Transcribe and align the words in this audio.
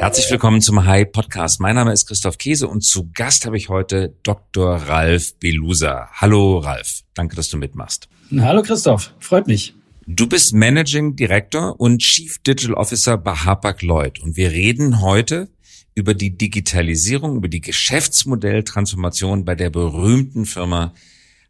Herzlich 0.00 0.30
willkommen 0.30 0.62
zum 0.62 0.86
High 0.86 1.12
Podcast. 1.12 1.60
Mein 1.60 1.74
Name 1.74 1.92
ist 1.92 2.06
Christoph 2.06 2.38
Käse 2.38 2.66
und 2.66 2.80
zu 2.80 3.10
Gast 3.12 3.44
habe 3.44 3.58
ich 3.58 3.68
heute 3.68 4.16
Dr. 4.22 4.76
Ralf 4.76 5.34
Belusa. 5.38 6.08
Hallo 6.14 6.56
Ralf, 6.56 7.02
danke, 7.12 7.36
dass 7.36 7.50
du 7.50 7.58
mitmachst. 7.58 8.08
Hallo 8.34 8.62
Christoph, 8.62 9.12
freut 9.18 9.46
mich. 9.46 9.74
Du 10.06 10.26
bist 10.26 10.54
Managing 10.54 11.16
Director 11.16 11.78
und 11.78 11.98
Chief 11.98 12.38
Digital 12.38 12.76
Officer 12.76 13.18
bei 13.18 13.34
Hapag 13.34 13.82
Lloyd 13.82 14.20
und 14.20 14.38
wir 14.38 14.52
reden 14.52 15.02
heute 15.02 15.50
über 15.94 16.14
die 16.14 16.34
Digitalisierung, 16.34 17.36
über 17.36 17.48
die 17.48 17.60
Geschäftsmodelltransformation 17.60 19.44
bei 19.44 19.54
der 19.54 19.68
berühmten 19.68 20.46
Firma 20.46 20.94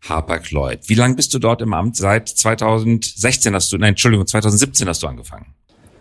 Hapag 0.09 0.51
Lloyd. 0.51 0.89
Wie 0.89 0.95
lange 0.95 1.15
bist 1.15 1.33
du 1.35 1.39
dort 1.39 1.63
im 1.63 1.73
Amt? 1.73 1.97
Seit 1.97 2.29
2016 2.29 3.55
hast 3.55 3.73
du, 3.73 3.79
nein, 3.79 3.91
Entschuldigung, 3.91 4.27
2017 4.27 4.89
hast 4.89 5.05
du 5.05 5.07
angefangen. 5.07 5.55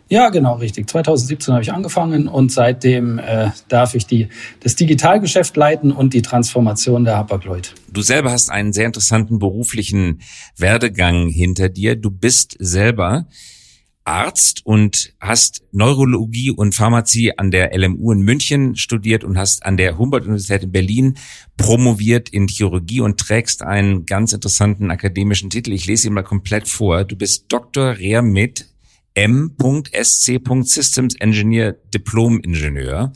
Ja, 0.09 0.29
genau, 0.29 0.55
richtig. 0.55 0.89
2017 0.89 1.53
habe 1.53 1.61
ich 1.61 1.71
angefangen 1.71 2.27
und 2.27 2.51
seitdem 2.51 3.19
äh, 3.19 3.51
darf 3.67 3.93
ich 3.93 4.07
die, 4.07 4.29
das 4.59 4.75
Digitalgeschäft 4.75 5.55
leiten 5.55 5.91
und 5.91 6.15
die 6.15 6.23
Transformation 6.23 7.05
der 7.05 7.17
Hapag-Lloyd. 7.17 7.75
Du 7.91 8.01
selber 8.01 8.31
hast 8.31 8.49
einen 8.49 8.73
sehr 8.73 8.87
interessanten 8.87 9.37
beruflichen 9.37 10.21
Werdegang 10.57 11.29
hinter 11.29 11.69
dir. 11.69 11.95
Du 11.95 12.09
bist 12.09 12.55
selber 12.57 13.27
Arzt 14.03 14.65
und 14.65 15.13
hast 15.19 15.61
Neurologie 15.71 16.49
und 16.49 16.73
Pharmazie 16.73 17.37
an 17.37 17.51
der 17.51 17.77
LMU 17.77 18.11
in 18.11 18.21
München 18.21 18.75
studiert 18.75 19.23
und 19.23 19.37
hast 19.37 19.63
an 19.63 19.77
der 19.77 19.99
Humboldt-Universität 19.99 20.63
in 20.63 20.71
Berlin 20.71 21.17
promoviert 21.55 22.29
in 22.29 22.47
Chirurgie 22.47 23.01
und 23.01 23.19
trägst 23.19 23.61
einen 23.61 24.07
ganz 24.07 24.33
interessanten 24.33 24.89
akademischen 24.89 25.51
Titel. 25.51 25.73
Ich 25.73 25.85
lese 25.85 26.07
ihn 26.07 26.13
mal 26.13 26.23
komplett 26.23 26.67
vor. 26.67 27.03
Du 27.03 27.15
bist 27.15 27.45
Dr. 27.49 27.99
Rea 27.99 28.23
mit 28.23 28.65
M.SC. 29.19 30.39
Systems 30.63 31.15
Engineer 31.15 31.75
Diplom 31.93 32.39
Ingenieur. 32.39 33.11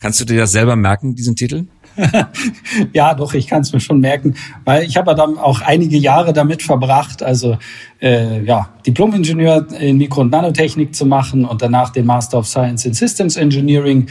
Kannst 0.00 0.20
du 0.20 0.24
dir 0.24 0.38
das 0.38 0.50
selber 0.50 0.74
merken, 0.74 1.14
diesen 1.14 1.36
Titel? 1.36 1.66
ja, 2.92 3.14
doch, 3.14 3.34
ich 3.34 3.46
kann 3.46 3.62
es 3.62 3.72
mir 3.72 3.78
schon 3.78 4.00
merken, 4.00 4.34
weil 4.64 4.82
ich 4.82 4.96
habe 4.96 5.12
ja 5.12 5.14
dann 5.14 5.38
auch 5.38 5.60
einige 5.60 5.96
Jahre 5.96 6.32
damit 6.32 6.64
verbracht, 6.64 7.22
also 7.22 7.56
äh, 8.02 8.42
ja, 8.42 8.70
Diplom-Ingenieur 8.84 9.68
in 9.78 9.98
Mikro- 9.98 10.22
und 10.22 10.32
Nanotechnik 10.32 10.92
zu 10.92 11.06
machen 11.06 11.44
und 11.44 11.62
danach 11.62 11.90
den 11.90 12.04
Master 12.04 12.38
of 12.38 12.48
Science 12.48 12.84
in 12.84 12.94
Systems 12.94 13.36
Engineering 13.36 14.08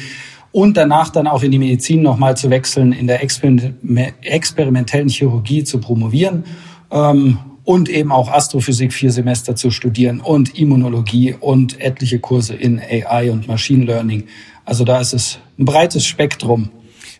und 0.54 0.78
danach 0.78 1.10
dann 1.10 1.28
auch 1.28 1.44
in 1.44 1.52
die 1.52 1.60
Medizin 1.60 2.04
nochmal 2.04 2.38
zu 2.38 2.50
wechseln, 2.52 2.94
in 2.94 3.08
der 3.08 3.22
experimentellen 3.22 5.10
Chirurgie 5.10 5.66
zu 5.66 5.82
promovieren. 5.82 6.46
Ähm, 6.90 7.38
und 7.64 7.90
eben 7.90 8.12
auch 8.12 8.30
Astrophysik 8.30 8.94
vier 8.94 9.12
Semester 9.12 9.56
zu 9.56 9.72
studieren 9.72 10.20
und 10.20 10.58
Immunologie 10.58 11.36
und 11.40 11.80
etliche 11.80 12.20
Kurse 12.20 12.56
in 12.56 12.80
AI 12.80 13.32
und 13.32 13.48
Machine 13.48 13.86
Learning. 13.86 14.26
Also 14.66 14.84
da 14.84 15.00
ist 15.00 15.14
es 15.14 15.40
ein 15.58 15.66
breites 15.66 16.06
Spektrum. 16.06 16.70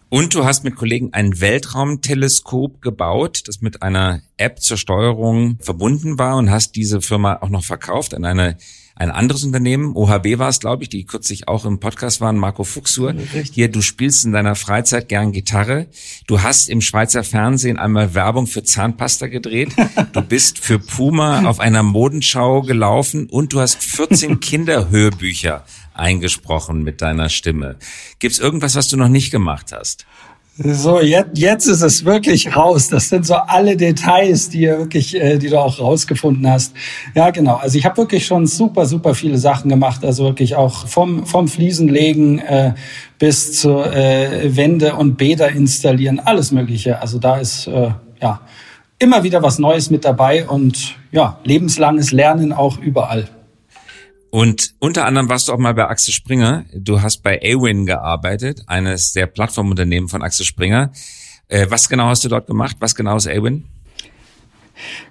Und 0.10 0.36
du 0.36 0.46
hast 0.46 0.64
mit 0.64 0.76
Kollegen 0.76 1.10
ein 1.12 1.42
Weltraumteleskop 1.42 2.82
gebaut, 2.82 3.44
das 3.48 3.62
mit 3.62 3.82
einer 3.82 4.22
App 4.38 4.60
zur 4.60 4.78
Steuerung 4.78 5.58
verbunden 5.60 6.20
war 6.20 6.38
und 6.38 6.52
hast 6.52 6.76
diese 6.76 7.02
Firma 7.02 7.40
auch 7.42 7.50
noch 7.50 7.64
verkauft 7.64 8.14
an 8.14 8.24
eine 8.24 8.58
ein 8.96 9.10
anderes 9.10 9.44
Unternehmen, 9.44 9.96
OHB 9.96 10.38
war 10.38 10.50
es, 10.50 10.60
glaube 10.60 10.84
ich, 10.84 10.90
die 10.90 11.06
kürzlich 11.06 11.48
auch 11.48 11.66
im 11.66 11.80
Podcast 11.80 12.22
waren, 12.22 12.38
Marco 12.38 12.64
Fuchsur. 12.64 13.16
Hier, 13.52 13.70
du 13.70 13.82
spielst 13.82 14.24
in 14.24 14.34
deiner 14.34 14.56
Freizeit 14.56 15.10
gern 15.10 15.32
Gitarre. 15.32 15.88
Du 16.28 16.44
hast 16.44 16.70
im 16.70 16.80
Schweizer 16.80 17.24
Fernsehen 17.24 17.80
einmal 17.80 18.14
Werbung 18.14 18.46
für 18.46 18.64
Zahnpasta 18.64 19.28
gedreht. 19.28 19.70
Du 20.14 20.22
bist 20.28 20.60
für 20.60 20.78
Puma 20.78 21.46
auf 21.50 21.60
einer 21.60 21.82
Modenschau 21.82 22.62
gelaufen 22.62 23.28
und 23.30 23.54
du 23.54 23.62
hast 23.62 23.84
14 23.84 24.40
Kinderhörbücher 24.40 25.66
eingesprochen 25.96 26.84
mit 26.84 27.02
deiner 27.02 27.30
Stimme. 27.30 27.78
Gibt's 28.20 28.38
irgendwas, 28.38 28.76
was 28.76 28.90
du 28.90 28.98
noch 28.98 29.10
nicht 29.10 29.32
gemacht 29.32 29.72
hast? 29.72 30.06
So, 30.56 31.02
jetzt, 31.02 31.36
jetzt 31.40 31.66
ist 31.66 31.82
es 31.82 32.06
wirklich 32.06 32.56
raus. 32.56 32.88
Das 32.88 33.10
sind 33.10 33.26
so 33.26 33.34
alle 33.34 33.76
Details, 33.76 34.50
die 34.50 34.62
ihr 34.62 34.78
wirklich, 34.78 35.16
äh, 35.16 35.40
die 35.40 35.50
du 35.50 35.60
auch 35.60 35.80
rausgefunden 35.80 36.48
hast. 36.48 36.76
Ja, 37.16 37.32
genau. 37.32 37.56
Also 37.56 37.80
ich 37.80 37.86
habe 37.86 37.98
wirklich 37.98 38.28
schon 38.28 38.46
super, 38.46 38.86
super 38.86 39.16
viele 39.16 39.40
Sachen 39.40 39.68
gemacht. 39.70 40.06
Also 40.06 40.26
wirklich 40.26 40.56
auch 40.56 40.86
vom 40.86 41.26
vom 41.26 41.48
Fliesenlegen 41.48 42.38
äh, 42.38 42.76
bis 43.18 43.60
zu 43.60 43.80
äh, 43.80 44.56
Wände 44.56 44.94
und 44.94 45.18
Bäder 45.18 45.50
installieren, 45.50 46.20
alles 46.20 46.52
Mögliche. 46.52 47.02
Also 47.02 47.18
da 47.18 47.38
ist 47.38 47.66
äh, 47.66 47.90
ja 48.22 48.42
immer 49.00 49.24
wieder 49.24 49.42
was 49.42 49.58
Neues 49.58 49.90
mit 49.90 50.06
dabei 50.06 50.48
und 50.48 50.98
ja 51.12 51.40
lebenslanges 51.44 52.12
Lernen 52.12 52.54
auch 52.54 52.78
überall. 52.78 53.28
Und 54.34 54.74
unter 54.80 55.06
anderem 55.06 55.30
warst 55.30 55.48
du 55.48 55.54
auch 55.54 55.60
mal 55.60 55.76
bei 55.76 55.86
Axel 55.88 56.12
Springer. 56.12 56.66
Du 56.74 57.04
hast 57.04 57.22
bei 57.22 57.40
Awin 57.40 57.86
gearbeitet, 57.86 58.64
eines 58.66 59.14
der 59.14 59.28
Plattformunternehmen 59.28 60.10
von 60.10 60.24
Axel 60.24 60.44
Springer. 60.44 60.92
Äh, 61.50 61.68
was 61.70 61.88
genau 61.88 62.06
hast 62.06 62.26
du 62.26 62.30
dort 62.30 62.48
gemacht? 62.48 62.78
Was 62.80 62.96
genau 62.96 63.16
ist 63.18 63.28
Awin? 63.28 63.66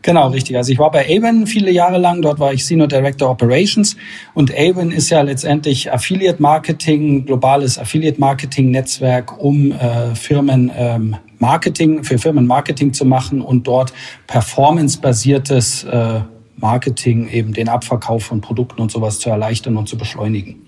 Genau, 0.03 0.31
richtig. 0.31 0.57
Also 0.57 0.73
ich 0.73 0.81
war 0.81 0.91
bei 0.91 1.07
Awin 1.07 1.47
viele 1.47 1.71
Jahre 1.71 1.99
lang. 1.99 2.21
Dort 2.21 2.41
war 2.41 2.53
ich 2.53 2.67
Senior 2.67 2.89
Director 2.89 3.31
Operations. 3.31 3.97
Und 4.35 4.53
Awin 4.53 4.91
ist 4.91 5.09
ja 5.11 5.21
letztendlich 5.21 5.93
Affiliate 5.93 6.43
Marketing, 6.43 7.25
globales 7.25 7.79
Affiliate 7.79 8.19
Marketing 8.19 8.73
Netzwerk, 8.73 9.41
um 9.41 9.71
äh, 9.71 10.17
Firmen 10.17 10.73
ähm, 10.77 11.15
Marketing, 11.39 12.03
für 12.03 12.19
Firmen 12.19 12.49
Marketing 12.49 12.93
zu 12.93 13.05
machen 13.05 13.41
und 13.41 13.69
dort 13.69 13.93
performance-basiertes 14.27 15.85
äh, 15.85 16.23
Marketing, 16.63 17.29
eben 17.29 17.53
den 17.53 17.69
Abverkauf 17.69 18.25
von 18.25 18.41
Produkten 18.41 18.81
und 18.81 18.91
sowas 18.91 19.19
zu 19.19 19.29
erleichtern 19.29 19.77
und 19.77 19.89
zu 19.89 19.99
beschleunigen. 19.99 20.67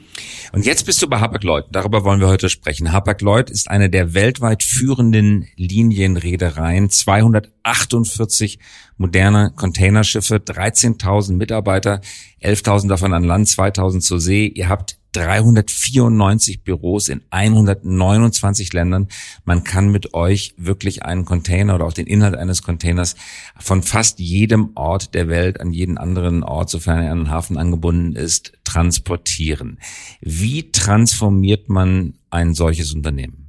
Und 0.52 0.66
jetzt 0.66 0.86
bist 0.86 1.02
du 1.02 1.08
bei 1.08 1.18
Hapag-Lloyd. 1.18 1.66
Darüber 1.72 2.04
wollen 2.04 2.20
wir 2.20 2.28
heute 2.28 2.48
sprechen. 2.48 2.92
Hapag-Lloyd 2.92 3.50
ist 3.50 3.70
eine 3.70 3.90
der 3.90 4.14
weltweit 4.14 4.62
führenden 4.62 5.48
Linienreedereien. 5.56 6.90
248 6.90 8.58
moderne 8.96 9.52
Containerschiffe, 9.56 10.36
13.000 10.36 11.32
Mitarbeiter, 11.32 12.00
11.000 12.42 12.88
davon 12.88 13.12
an 13.12 13.24
Land, 13.24 13.48
2.000 13.48 14.00
zur 14.00 14.20
See. 14.20 14.46
Ihr 14.46 14.68
habt 14.68 14.98
394 15.14 16.62
Büros 16.62 17.08
in 17.08 17.22
129 17.30 18.72
Ländern. 18.72 19.08
Man 19.44 19.64
kann 19.64 19.90
mit 19.90 20.12
euch 20.12 20.54
wirklich 20.56 21.04
einen 21.04 21.24
Container 21.24 21.76
oder 21.76 21.86
auch 21.86 21.92
den 21.92 22.06
Inhalt 22.06 22.34
eines 22.34 22.62
Containers 22.62 23.16
von 23.58 23.82
fast 23.82 24.18
jedem 24.18 24.70
Ort 24.74 25.14
der 25.14 25.28
Welt 25.28 25.60
an 25.60 25.72
jeden 25.72 25.98
anderen 25.98 26.42
Ort, 26.42 26.68
sofern 26.68 27.02
er 27.02 27.12
an 27.12 27.18
einen 27.18 27.30
Hafen 27.30 27.56
angebunden 27.56 28.16
ist, 28.16 28.52
transportieren. 28.64 29.78
Wie 30.20 30.70
transformiert 30.72 31.68
man 31.68 32.14
ein 32.30 32.54
solches 32.54 32.92
Unternehmen? 32.92 33.43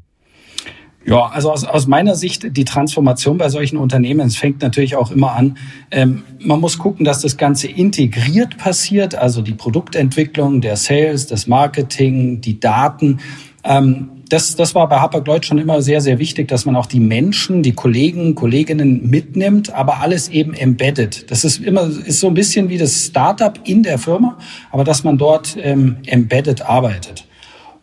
Ja, 1.07 1.27
also 1.27 1.51
aus, 1.51 1.63
aus 1.63 1.85
meiner 1.85 2.15
Sicht 2.15 2.57
die 2.57 2.65
Transformation 2.65 3.37
bei 3.37 3.49
solchen 3.49 3.77
Unternehmen, 3.77 4.25
es 4.25 4.37
fängt 4.37 4.63
natürlich 4.63 4.95
auch 4.95 5.11
immer 5.11 5.33
an, 5.33 5.57
ähm, 5.91 6.23
man 6.39 6.59
muss 6.59 6.79
gucken, 6.79 7.05
dass 7.05 7.21
das 7.21 7.37
Ganze 7.37 7.67
integriert 7.67 8.57
passiert, 8.57 9.13
also 9.13 9.43
die 9.43 9.53
Produktentwicklung, 9.53 10.61
der 10.61 10.77
Sales, 10.77 11.27
das 11.27 11.45
Marketing, 11.45 12.41
die 12.41 12.59
Daten. 12.59 13.19
Ähm, 13.63 14.09
das, 14.29 14.55
das 14.55 14.73
war 14.73 14.89
bei 14.89 14.99
Hapag-Lloyd 14.99 15.45
schon 15.45 15.59
immer 15.59 15.83
sehr, 15.83 16.01
sehr 16.01 16.17
wichtig, 16.17 16.47
dass 16.47 16.65
man 16.65 16.75
auch 16.75 16.87
die 16.87 16.99
Menschen, 16.99 17.61
die 17.61 17.73
Kollegen, 17.73 18.33
Kolleginnen 18.33 19.07
mitnimmt, 19.07 19.71
aber 19.71 19.99
alles 19.99 20.29
eben 20.29 20.55
embedded. 20.55 21.29
Das 21.29 21.43
ist 21.43 21.59
immer 21.59 21.83
ist 21.83 22.19
so 22.19 22.27
ein 22.27 22.33
bisschen 22.33 22.69
wie 22.69 22.79
das 22.79 23.05
Startup 23.05 23.59
in 23.63 23.83
der 23.83 23.99
Firma, 23.99 24.39
aber 24.71 24.83
dass 24.83 25.03
man 25.03 25.19
dort 25.19 25.55
ähm, 25.61 25.97
embedded 26.07 26.63
arbeitet. 26.63 27.27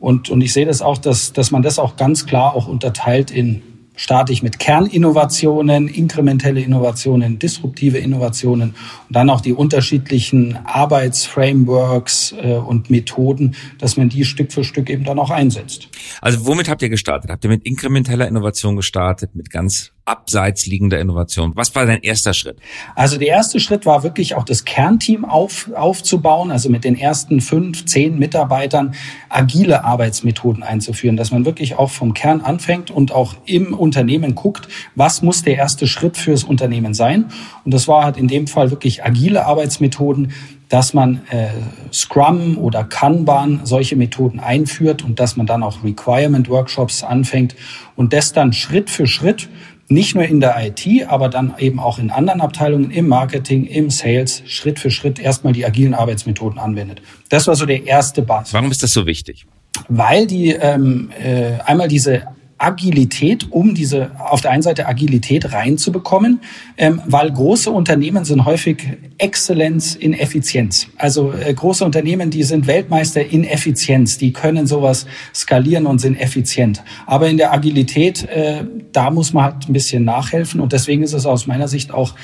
Und, 0.03 0.31
und 0.31 0.41
ich 0.41 0.53
sehe 0.53 0.67
das 0.67 0.83
auch, 0.83 0.99
dass, 0.99 1.33
dass 1.33 1.53
man 1.53 1.63
das 1.63 1.79
auch 1.79 1.95
ganz 1.95 2.27
klar 2.27 2.57
auch 2.57 2.67
unterteilt 2.67 3.31
in 3.31 3.63
starte 3.95 4.33
ich 4.33 4.43
mit 4.43 4.59
Kerninnovationen, 4.59 5.87
inkrementelle 5.87 6.61
Innovationen, 6.61 7.39
disruptive 7.39 7.99
Innovationen 7.99 8.71
und 8.71 9.17
dann 9.17 9.31
auch 9.31 9.41
die 9.41 9.53
unterschiedlichen 9.53 10.59
Arbeitsframeworks 10.65 12.35
äh, 12.43 12.55
und 12.55 12.91
Methoden, 12.91 13.55
dass 13.79 13.97
man 13.97 14.09
die 14.09 14.25
Stück 14.25 14.53
für 14.53 14.65
Stück 14.65 14.91
eben 14.91 15.05
dann 15.05 15.19
auch 15.21 15.31
einsetzt. 15.31 15.89
Also 16.21 16.47
womit 16.47 16.69
habt 16.69 16.83
ihr 16.83 16.89
gestartet? 16.89 17.31
Habt 17.31 17.45
ihr 17.45 17.51
mit 17.51 17.65
inkrementeller 17.65 18.27
Innovation 18.27 18.75
gestartet, 18.75 19.37
mit 19.37 19.51
ganz 19.51 19.93
abseits 20.05 20.67
liegender 20.67 20.99
Innovation? 20.99 21.53
Was 21.55 21.75
war 21.75 21.87
dein 21.87 22.03
erster 22.03 22.35
Schritt? 22.35 22.59
Also 22.97 23.19
der 23.19 23.29
erste 23.29 23.61
Schritt 23.61 23.87
war 23.87 24.03
wirklich 24.03 24.35
auch 24.35 24.45
das 24.45 24.65
Kernteam 24.65 25.25
auf, 25.25 25.71
aufzubauen, 25.75 26.51
also 26.51 26.69
mit 26.71 26.85
den 26.85 26.97
ersten 26.97 27.41
fünf, 27.41 27.85
zehn 27.85 28.19
Mitarbeitern 28.19 28.95
agile 29.29 29.85
Arbeitsmethoden 29.85 30.63
einzuführen, 30.63 31.17
dass 31.17 31.31
man 31.31 31.45
wirklich 31.45 31.77
auch 31.77 31.91
vom 31.91 32.15
Kern 32.15 32.41
anfängt 32.41 32.91
und 32.91 33.13
auch 33.13 33.37
im 33.47 33.75
Unternehmen 33.75 34.35
guckt, 34.35 34.69
was 34.97 35.23
muss 35.23 35.43
der 35.43 35.57
erste 35.57 35.87
Schritt 35.87 36.17
fürs 36.17 36.43
Unternehmen 36.43 36.95
sein. 36.95 37.27
Und 37.65 37.73
das 37.73 37.87
war 37.87 38.05
halt 38.05 38.17
in 38.17 38.27
dem 38.27 38.49
Fall 38.49 38.71
wirklich 38.71 39.05
agile 39.05 39.47
Arbeitsmethoden, 39.47 40.33
dass 40.73 40.95
man 40.95 41.21
äh, 41.29 41.49
Scrum 41.93 42.57
oder 42.57 42.83
Kanban 42.83 43.61
solche 43.65 43.95
Methoden 43.95 44.41
einführt 44.41 45.05
und 45.05 45.21
dass 45.21 45.37
man 45.37 45.47
dann 45.47 45.63
auch 45.63 45.85
Requirement 45.85 46.49
Workshops 46.49 47.03
anfängt 47.03 47.55
und 47.95 48.15
das 48.15 48.33
dann 48.33 48.55
Schritt 48.55 48.89
für 48.89 49.07
Schritt 49.07 49.51
nicht 49.93 50.15
nur 50.15 50.25
in 50.25 50.41
der 50.41 50.57
IT, 50.59 50.87
aber 51.09 51.29
dann 51.29 51.55
eben 51.59 51.79
auch 51.81 51.99
in 51.99 52.11
anderen 52.11 52.41
Abteilungen, 52.41 52.91
im 52.91 53.09
Marketing, 53.09 53.65
im 53.67 53.91
Sales, 53.91 54.43
Schritt 54.47 54.79
für 54.79 54.91
Schritt 54.91 55.19
erstmal 55.19 55.53
die 55.53 55.65
agilen 55.65 55.95
Arbeitsmethoden 55.95 56.59
anwendet. 56.59 57.03
Das 57.29 57.47
war 57.47 57.55
so 57.55 57.67
der 57.67 57.87
erste 57.87 58.23
Basis. 58.23 58.55
Warum 58.55 58.71
ist 58.71 58.83
das 58.83 58.93
so 58.93 59.07
wichtig? 59.07 59.47
weil 59.89 60.27
die 60.27 60.51
ähm, 60.51 61.11
äh, 61.23 61.59
einmal 61.65 61.89
diese 61.89 62.25
Agilität, 62.63 63.49
um 63.51 63.75
diese 63.75 64.13
auf 64.19 64.41
der 64.41 64.53
einen 64.53 64.63
Seite 64.63 64.87
Agilität 64.87 65.53
reinzubekommen, 65.53 66.41
ähm, 66.77 67.03
weil 67.07 67.31
große 67.31 67.71
Unternehmen 67.71 68.25
sind 68.25 68.45
häufig 68.45 68.85
Exzellenz 69.19 69.97
in 69.97 70.15
Effizienz. 70.15 70.87
Also 70.97 71.33
äh, 71.33 71.53
große 71.53 71.85
Unternehmen, 71.85 72.31
die 72.31 72.45
sind 72.45 72.69
Weltmeister 72.69 73.25
in 73.25 73.45
Effizienz, 73.45 74.17
die 74.17 74.33
können 74.33 74.67
sowas 74.67 75.07
skalieren 75.35 75.87
und 75.87 76.01
sind 76.01 76.17
effizient. 76.21 76.85
Aber 77.07 77.29
in 77.29 77.37
der 77.37 77.53
Agilität, 77.53 78.29
äh, 78.29 78.65
da 78.93 79.11
muss 79.11 79.33
man 79.33 79.45
halt 79.45 79.69
ein 79.69 79.73
bisschen 79.73 80.05
nachhelfen 80.05 80.61
und 80.61 80.73
deswegen 80.73 81.03
ist 81.03 81.15
es 81.15 81.27
aus 81.27 81.49
meiner 81.49 81.67
Sicht 81.67 81.93
auch 81.93 82.15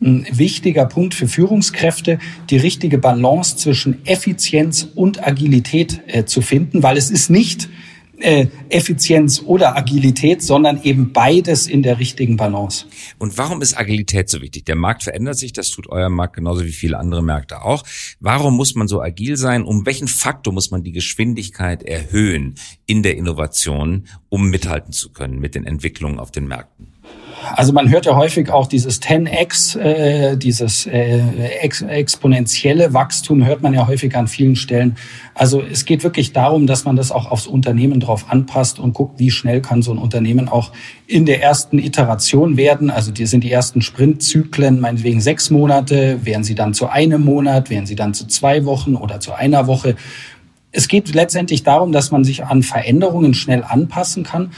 ein 0.00 0.26
wichtiger 0.30 0.86
Punkt 0.86 1.14
für 1.14 1.28
Führungskräfte, 1.28 2.18
die 2.50 2.56
richtige 2.56 2.98
Balance 2.98 3.56
zwischen 3.56 4.04
Effizienz 4.06 4.88
und 4.94 5.26
Agilität 5.26 6.00
äh, 6.06 6.24
zu 6.24 6.40
finden, 6.40 6.82
weil 6.82 6.96
es 6.96 7.10
ist 7.10 7.30
nicht 7.30 7.68
äh, 8.20 8.46
Effizienz 8.68 9.42
oder 9.44 9.76
Agilität, 9.76 10.42
sondern 10.42 10.82
eben 10.82 11.12
beides 11.12 11.66
in 11.66 11.82
der 11.82 11.98
richtigen 11.98 12.36
Balance. 12.36 12.86
Und 13.18 13.36
warum 13.38 13.60
ist 13.62 13.76
Agilität 13.76 14.28
so 14.28 14.40
wichtig? 14.40 14.64
Der 14.64 14.76
Markt 14.76 15.02
verändert 15.02 15.36
sich, 15.36 15.52
das 15.52 15.70
tut 15.70 15.88
euer 15.88 16.08
Markt 16.08 16.36
genauso 16.36 16.64
wie 16.64 16.72
viele 16.72 16.98
andere 16.98 17.22
Märkte 17.22 17.62
auch. 17.62 17.84
Warum 18.20 18.56
muss 18.56 18.74
man 18.74 18.88
so 18.88 19.02
agil 19.02 19.36
sein? 19.36 19.64
Um 19.64 19.86
welchen 19.86 20.08
Faktor 20.08 20.52
muss 20.52 20.70
man 20.70 20.82
die 20.82 20.92
Geschwindigkeit 20.92 21.82
erhöhen 21.82 22.54
in 22.86 23.02
der 23.02 23.16
Innovation, 23.16 24.06
um 24.28 24.48
mithalten 24.48 24.92
zu 24.92 25.12
können 25.12 25.38
mit 25.38 25.54
den 25.54 25.66
Entwicklungen 25.66 26.18
auf 26.18 26.30
den 26.30 26.46
Märkten? 26.46 26.93
Also 27.54 27.72
man 27.72 27.90
hört 27.90 28.06
ja 28.06 28.16
häufig 28.16 28.50
auch 28.50 28.66
dieses 28.66 29.02
10x, 29.02 29.78
äh, 29.78 30.36
dieses 30.36 30.86
äh, 30.86 31.20
ex 31.60 31.82
exponentielle 31.82 32.94
Wachstum 32.94 33.44
hört 33.44 33.62
man 33.62 33.74
ja 33.74 33.86
häufig 33.86 34.16
an 34.16 34.28
vielen 34.28 34.56
Stellen. 34.56 34.96
Also 35.34 35.60
es 35.60 35.84
geht 35.84 36.04
wirklich 36.04 36.32
darum, 36.32 36.66
dass 36.66 36.84
man 36.84 36.96
das 36.96 37.12
auch 37.12 37.30
aufs 37.30 37.46
Unternehmen 37.46 38.00
drauf 38.00 38.26
anpasst 38.28 38.78
und 38.78 38.94
guckt, 38.94 39.18
wie 39.18 39.30
schnell 39.30 39.60
kann 39.60 39.82
so 39.82 39.92
ein 39.92 39.98
Unternehmen 39.98 40.48
auch 40.48 40.72
in 41.06 41.26
der 41.26 41.42
ersten 41.42 41.78
Iteration 41.78 42.56
werden. 42.56 42.90
Also 42.90 43.12
die 43.12 43.26
sind 43.26 43.44
die 43.44 43.52
ersten 43.52 43.82
Sprintzyklen, 43.82 44.80
meinetwegen 44.80 45.20
sechs 45.20 45.50
Monate, 45.50 46.24
werden 46.24 46.44
sie 46.44 46.54
dann 46.54 46.72
zu 46.72 46.88
einem 46.88 47.24
Monat, 47.24 47.68
werden 47.70 47.86
sie 47.86 47.96
dann 47.96 48.14
zu 48.14 48.26
zwei 48.26 48.64
Wochen 48.64 48.94
oder 48.94 49.20
zu 49.20 49.32
einer 49.32 49.66
Woche. 49.66 49.96
Es 50.72 50.88
geht 50.88 51.14
letztendlich 51.14 51.62
darum, 51.62 51.92
dass 51.92 52.10
man 52.10 52.24
sich 52.24 52.44
an 52.44 52.62
Veränderungen 52.62 53.34
schnell 53.34 53.62
anpassen 53.62 54.24
kann 54.24 54.50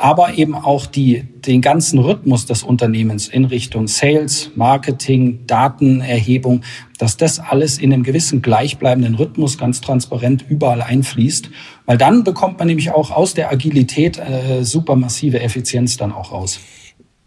aber 0.00 0.38
eben 0.38 0.54
auch 0.54 0.86
die, 0.86 1.22
den 1.22 1.60
ganzen 1.60 1.98
Rhythmus 1.98 2.46
des 2.46 2.62
Unternehmens 2.62 3.28
in 3.28 3.44
Richtung 3.44 3.86
Sales, 3.86 4.50
Marketing, 4.54 5.46
Datenerhebung, 5.46 6.62
dass 6.98 7.16
das 7.16 7.38
alles 7.38 7.78
in 7.78 7.92
einem 7.92 8.02
gewissen 8.02 8.40
gleichbleibenden 8.40 9.14
Rhythmus 9.14 9.58
ganz 9.58 9.80
transparent 9.80 10.44
überall 10.48 10.82
einfließt, 10.82 11.50
weil 11.86 11.98
dann 11.98 12.24
bekommt 12.24 12.58
man 12.58 12.68
nämlich 12.68 12.90
auch 12.90 13.10
aus 13.10 13.34
der 13.34 13.52
Agilität 13.52 14.18
äh, 14.18 14.64
super 14.64 14.96
Effizienz 14.96 15.96
dann 15.96 16.12
auch 16.12 16.32
raus. 16.32 16.60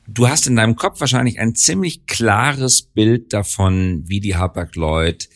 Du 0.08 0.28
hast 0.28 0.48
in 0.48 0.56
deinem 0.56 0.76
Kopf 0.76 1.00
wahrscheinlich 1.00 1.40
ein 1.40 1.56
ziemlich 1.56 2.06
klares 2.08 2.82
Bild 2.82 3.34
davon, 3.34 4.04
wie 4.08 4.20
die 4.20 4.36
Hapag-Lloyd 4.36 5.30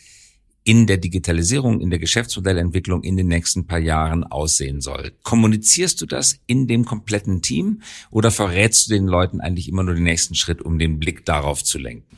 in 0.67 0.85
der 0.85 0.97
Digitalisierung, 0.97 1.79
in 1.79 1.89
der 1.89 1.97
Geschäftsmodellentwicklung 1.97 3.01
in 3.01 3.15
den 3.15 3.29
nächsten 3.29 3.67
paar 3.67 3.79
Jahren 3.79 4.25
aussehen 4.25 4.81
soll. 4.81 5.13
Kommunizierst 5.23 6.01
du 6.01 6.05
das 6.05 6.41
in 6.45 6.67
dem 6.67 6.83
kompletten 6.83 7.41
Team 7.41 7.81
oder 8.11 8.31
verrätst 8.31 8.89
du 8.89 8.93
den 8.93 9.07
Leuten 9.07 9.39
eigentlich 9.39 9.69
immer 9.69 9.83
nur 9.83 9.93
den 9.93 10.03
nächsten 10.03 10.35
Schritt, 10.35 10.61
um 10.61 10.77
den 10.77 10.99
Blick 10.99 11.23
darauf 11.23 11.63
zu 11.63 11.79
lenken? 11.79 12.17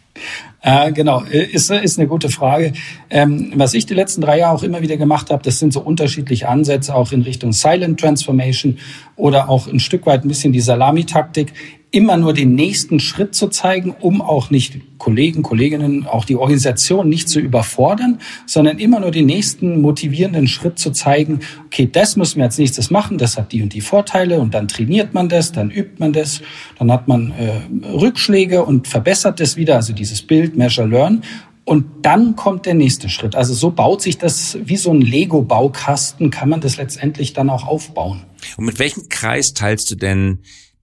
Äh, 0.62 0.92
genau, 0.94 1.22
ist, 1.22 1.69
ist 1.69 2.00
eine 2.00 2.07
gute 2.07 2.30
Frage. 2.30 2.74
Ähm, 3.12 3.54
was 3.56 3.75
ich 3.75 3.86
die 3.86 3.94
letzten 3.94 4.22
drei 4.22 4.40
Jahre 4.40 4.56
auch 4.56 4.63
immer 4.63 4.81
wieder 4.81 4.98
gemacht 4.98 5.30
habe, 5.30 5.44
das 5.44 5.60
sind 5.60 5.72
so 5.72 5.81
unterschiedliche 5.81 6.50
Ansätze, 6.50 6.95
auch 6.95 7.12
in 7.12 7.22
Richtung 7.22 7.54
Silent 7.54 8.00
Transformation 8.00 8.80
oder 9.16 9.48
auch 9.48 9.68
ein 9.68 9.80
Stück 9.80 10.07
weit 10.07 10.25
ein 10.25 10.28
bisschen 10.28 10.54
die 10.54 10.60
Salamitaktik 10.60 11.54
immer 11.91 12.18
nur 12.18 12.33
den 12.33 12.53
nächsten 12.53 13.00
Schritt 13.00 13.33
zu 13.33 13.47
zeigen, 13.47 13.95
um 14.00 14.21
auch 14.21 14.51
nicht 14.51 14.77
Kollegen, 15.00 15.41
Kolleginnen, 15.41 16.06
auch 16.06 16.24
die 16.24 16.36
Organisation 16.36 17.09
nicht 17.09 17.30
zu 17.30 17.39
überfordern, 17.39 18.19
sondern 18.45 18.77
immer 18.77 19.00
nur 19.00 19.09
den 19.12 19.25
nächsten 19.25 19.81
motivierenden 19.81 20.47
Schritt 20.47 20.77
zu 20.77 20.91
zeigen, 20.91 21.39
okay, 21.65 21.89
das 21.91 22.15
müssen 22.15 22.38
wir 22.38 22.45
als 22.45 22.59
nächstes 22.59 22.91
machen, 22.91 23.18
das 23.18 23.38
hat 23.38 23.51
die 23.53 23.63
und 23.63 23.74
die 23.74 23.81
Vorteile 23.81 24.39
und 24.39 24.53
dann 24.53 24.68
trainiert 24.68 25.13
man 25.13 25.30
das, 25.30 25.51
dann 25.51 25.71
übt 25.71 25.95
man 25.97 26.13
das, 26.13 26.41
dann 26.77 26.91
hat 26.91 27.07
man 27.07 27.31
äh, 27.31 27.88
Rückschläge 27.88 28.63
und 28.63 28.88
verbessert 28.88 29.39
das 29.39 29.56
wieder, 29.56 29.75
also 29.75 29.94
dieses 29.94 30.21
Bild, 30.21 30.56
Measure, 30.56 30.88
Learn 30.88 31.24
und 31.65 31.85
dann 32.03 32.35
kommt 32.35 32.65
der 32.65 32.74
nächste 32.74 33.09
Schritt. 33.09 33.35
Also 33.35 33.53
so 33.53 33.71
baut 33.71 34.01
sich 34.01 34.18
das 34.18 34.57
wie 34.63 34.77
so 34.77 34.92
ein 34.92 35.01
Lego-Baukasten, 35.01 36.30
kann 36.30 36.50
man 36.50 36.62
das 36.62 36.77
letztendlich 36.77 37.33
dann 37.33 37.50
auch 37.50 37.68
aufbauen. 37.68 38.25
Und 38.57 38.65
mit 38.65 38.80
welchem 38.80 39.07
Kreis 39.09 39.53
teilst 39.53 39.92
du 39.92 39.95
denn 39.95 40.39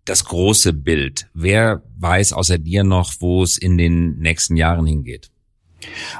das 0.08 0.24
große 0.24 0.72
Bild? 0.72 1.28
Wer 1.34 1.82
weiß 1.98 2.32
außer 2.32 2.58
dir 2.58 2.84
noch, 2.84 3.12
wo 3.20 3.42
es 3.42 3.58
in 3.58 3.76
den 3.76 4.18
nächsten 4.18 4.56
Jahren 4.56 4.86
hingeht? 4.86 5.30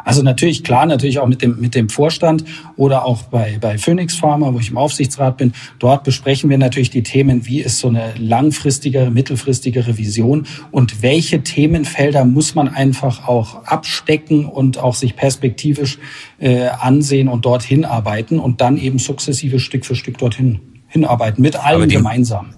Also 0.04 0.22
natürlich, 0.22 0.64
klar, 0.64 0.86
natürlich 0.86 1.18
auch 1.18 1.26
mit 1.26 1.42
dem, 1.42 1.58
mit 1.60 1.74
dem 1.74 1.88
Vorstand 1.88 2.44
oder 2.76 3.04
auch 3.04 3.22
bei, 3.22 3.58
bei 3.60 3.78
Phoenix 3.78 4.16
Pharma, 4.16 4.52
wo 4.52 4.58
ich 4.58 4.70
im 4.70 4.76
Aufsichtsrat 4.76 5.38
bin. 5.38 5.52
Dort 5.78 6.04
besprechen 6.04 6.50
wir 6.50 6.58
natürlich 6.58 6.90
die 6.90 7.02
Themen, 7.02 7.46
wie 7.46 7.60
ist 7.60 7.78
so 7.78 7.88
eine 7.88 8.14
langfristigere, 8.18 9.10
mittelfristigere 9.10 9.98
Vision 9.98 10.46
und 10.70 11.02
welche 11.02 11.42
Themenfelder 11.42 12.24
muss 12.24 12.54
man 12.54 12.68
einfach 12.68 13.26
auch 13.26 13.64
abstecken 13.64 14.44
und 14.46 14.78
auch 14.78 14.94
sich 14.94 15.16
perspektivisch 15.16 15.98
äh, 16.38 16.66
ansehen 16.66 17.28
und 17.28 17.44
dorthin 17.44 17.84
arbeiten 17.84 18.38
und 18.38 18.60
dann 18.60 18.76
eben 18.76 18.98
sukzessive 18.98 19.58
Stück 19.58 19.84
für 19.86 19.96
Stück 19.96 20.18
dorthin 20.18 20.60
hinarbeiten, 20.88 21.42
mit 21.42 21.56
allen 21.56 21.88
gemeinsam 21.88 22.55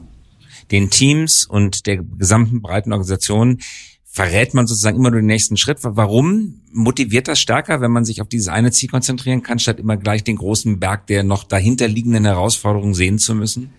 den 0.70 0.90
Teams 0.90 1.44
und 1.44 1.86
der 1.86 1.98
gesamten 1.98 2.62
breiten 2.62 2.92
Organisation 2.92 3.58
verrät 4.04 4.52
man 4.52 4.66
sozusagen 4.66 4.96
immer 4.96 5.10
nur 5.10 5.20
den 5.20 5.26
nächsten 5.26 5.56
Schritt. 5.56 5.78
Warum 5.82 6.60
motiviert 6.72 7.28
das 7.28 7.38
stärker, 7.38 7.80
wenn 7.80 7.92
man 7.92 8.04
sich 8.04 8.20
auf 8.20 8.28
dieses 8.28 8.48
eine 8.48 8.72
Ziel 8.72 8.88
konzentrieren 8.88 9.42
kann, 9.42 9.58
statt 9.58 9.78
immer 9.78 9.96
gleich 9.96 10.24
den 10.24 10.36
großen 10.36 10.80
Berg 10.80 11.06
der 11.06 11.22
noch 11.22 11.44
dahinterliegenden 11.44 12.24
Herausforderungen 12.24 12.94
sehen 12.94 13.18
zu 13.18 13.34
müssen? 13.34 13.70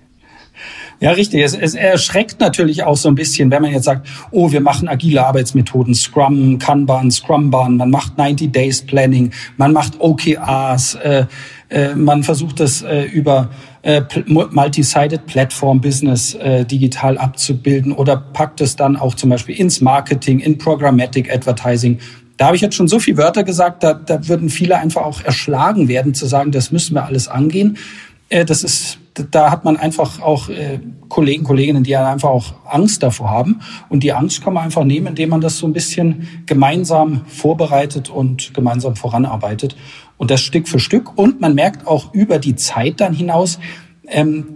Ja, 1.00 1.12
richtig. 1.12 1.44
Es, 1.44 1.54
es 1.54 1.76
erschreckt 1.76 2.40
natürlich 2.42 2.84
auch 2.84 2.98
so 2.98 3.08
ein 3.08 3.16
bisschen, 3.16 3.52
wenn 3.52 3.62
man 3.62 3.72
jetzt 3.72 3.86
sagt, 3.86 4.08
oh, 4.32 4.52
wir 4.52 4.60
machen 4.60 4.88
agile 4.90 5.26
Arbeitsmethoden, 5.26 5.96
Scrum, 5.96 6.60
Kanban, 6.60 7.10
Scrumban, 7.10 7.78
man 7.78 7.90
macht 7.90 8.18
90 8.18 8.52
Days 8.52 8.82
Planning, 8.82 9.32
man 9.58 9.72
macht 9.72 10.00
OKRs, 10.00 10.96
äh, 10.96 11.26
äh, 11.70 11.96
man 11.96 12.24
versucht 12.24 12.60
das 12.60 12.82
äh, 12.82 13.04
über 13.04 13.50
äh, 13.82 14.02
Multi-Sided 14.26 15.26
Platform 15.26 15.82
Business 15.82 16.34
äh, 16.34 16.66
digital 16.66 17.18
abzubilden 17.18 17.92
oder 17.92 18.18
packt 18.18 18.62
es 18.62 18.76
dann 18.76 18.96
auch 18.98 19.16
zum 19.16 19.30
Beispiel 19.30 19.56
ins 19.56 19.80
Marketing, 19.80 20.40
in 20.40 20.58
Programmatic 20.58 21.34
Advertising. 21.34 22.00
Da 22.38 22.48
habe 22.48 22.56
ich 22.56 22.62
jetzt 22.62 22.76
schon 22.76 22.88
so 22.88 23.00
viele 23.00 23.18
Wörter 23.18 23.44
gesagt, 23.44 23.84
da, 23.84 23.94
da 23.94 24.28
würden 24.28 24.50
viele 24.50 24.78
einfach 24.78 25.04
auch 25.04 25.22
erschlagen 25.22 25.88
werden, 25.88 26.14
zu 26.14 26.26
sagen, 26.26 26.52
das 26.52 26.72
müssen 26.72 26.96
wir 26.96 27.06
alles 27.06 27.28
angehen. 27.28 27.78
Äh, 28.30 28.46
das 28.46 28.64
ist, 28.64 28.98
da 29.32 29.52
hat 29.52 29.66
man 29.66 29.78
einfach 29.78 30.22
auch 30.22 30.50
äh, 30.50 30.80
Kollegen, 31.10 31.44
Kolleginnen, 31.44 31.84
die 31.84 31.96
einfach 31.96 32.30
auch 32.30 32.54
Angst 32.66 33.04
davor 33.04 33.30
haben. 33.30 33.60
Und 33.90 34.04
die 34.04 34.14
Angst 34.14 34.44
kann 34.44 34.54
man 34.54 34.64
einfach 34.64 34.86
nehmen, 34.86 35.08
indem 35.08 35.30
man 35.30 35.42
das 35.42 35.58
so 35.58 35.68
ein 35.68 35.74
bisschen 35.74 36.44
gemeinsam 36.46 37.26
vorbereitet 37.28 38.10
und 38.10 38.54
gemeinsam 38.54 38.96
voranarbeitet. 38.96 39.76
Und 40.20 40.30
das 40.30 40.42
Stück 40.42 40.68
für 40.68 40.80
Stück. 40.80 41.18
Und 41.18 41.40
man 41.40 41.56
merkt 41.56 41.88
auch 41.88 42.14
über 42.14 42.40
die 42.40 42.56
Zeit 42.56 43.00
dann 43.00 43.14
hinaus, 43.14 43.58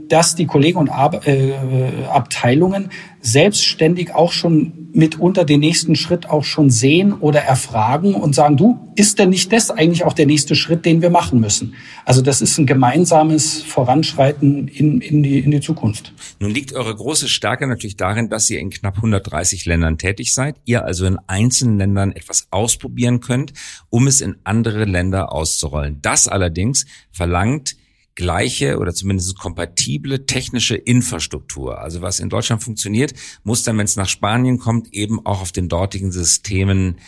dass 0.07 0.35
die 0.35 0.45
Kollegen 0.45 0.77
und 0.79 0.89
äh, 0.89 1.53
Abteilungen 2.11 2.89
selbstständig 3.21 4.13
auch 4.13 4.31
schon 4.31 4.89
mitunter 4.93 5.45
den 5.45 5.59
nächsten 5.59 5.95
Schritt 5.95 6.29
auch 6.29 6.43
schon 6.43 6.69
sehen 6.69 7.13
oder 7.13 7.41
erfragen 7.41 8.13
und 8.13 8.35
sagen, 8.35 8.57
du, 8.57 8.91
ist 8.95 9.17
denn 9.17 9.29
nicht 9.29 9.51
das 9.51 9.71
eigentlich 9.71 10.03
auch 10.03 10.13
der 10.13 10.25
nächste 10.25 10.55
Schritt, 10.55 10.85
den 10.85 11.01
wir 11.01 11.09
machen 11.09 11.39
müssen? 11.39 11.73
Also 12.05 12.21
das 12.21 12.41
ist 12.41 12.57
ein 12.57 12.65
gemeinsames 12.65 13.63
Voranschreiten 13.63 14.67
in, 14.67 15.01
in, 15.01 15.23
die, 15.23 15.39
in 15.39 15.51
die 15.51 15.61
Zukunft. 15.61 16.13
Nun 16.39 16.51
liegt 16.51 16.73
eure 16.73 16.93
große 16.93 17.27
Stärke 17.27 17.67
natürlich 17.67 17.97
darin, 17.97 18.29
dass 18.29 18.49
ihr 18.49 18.59
in 18.59 18.69
knapp 18.69 18.97
130 18.97 19.65
Ländern 19.65 19.97
tätig 19.97 20.33
seid, 20.33 20.57
ihr 20.65 20.83
also 20.83 21.05
in 21.05 21.17
einzelnen 21.27 21.77
Ländern 21.77 22.11
etwas 22.11 22.47
ausprobieren 22.51 23.19
könnt, 23.19 23.53
um 23.89 24.07
es 24.07 24.21
in 24.21 24.35
andere 24.43 24.85
Länder 24.85 25.31
auszurollen. 25.31 25.99
Das 26.01 26.27
allerdings 26.27 26.85
verlangt 27.11 27.77
gleiche 28.15 28.77
oder 28.77 28.93
zumindest 28.93 29.37
kompatible 29.37 30.25
technische 30.25 30.75
Infrastruktur. 30.75 31.79
Also 31.79 32.01
was 32.01 32.19
in 32.19 32.29
Deutschland 32.29 32.63
funktioniert, 32.63 33.13
muss 33.43 33.63
dann, 33.63 33.77
wenn 33.77 33.85
es 33.85 33.95
nach 33.95 34.09
Spanien 34.09 34.59
kommt, 34.59 34.93
eben 34.93 35.25
auch 35.25 35.41
auf 35.41 35.51
den 35.51 35.69
dortigen 35.69 36.11
Systemen 36.11 36.99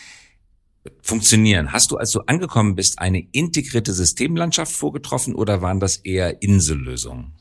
funktionieren. 1.02 1.72
Hast 1.72 1.90
du, 1.90 1.96
als 1.96 2.10
du 2.12 2.20
angekommen 2.20 2.74
bist, 2.74 2.98
eine 2.98 3.26
integrierte 3.32 3.92
Systemlandschaft 3.92 4.72
vorgetroffen 4.72 5.34
oder 5.34 5.62
waren 5.62 5.80
das 5.80 5.96
eher 5.96 6.42
Insellösungen? 6.42 7.32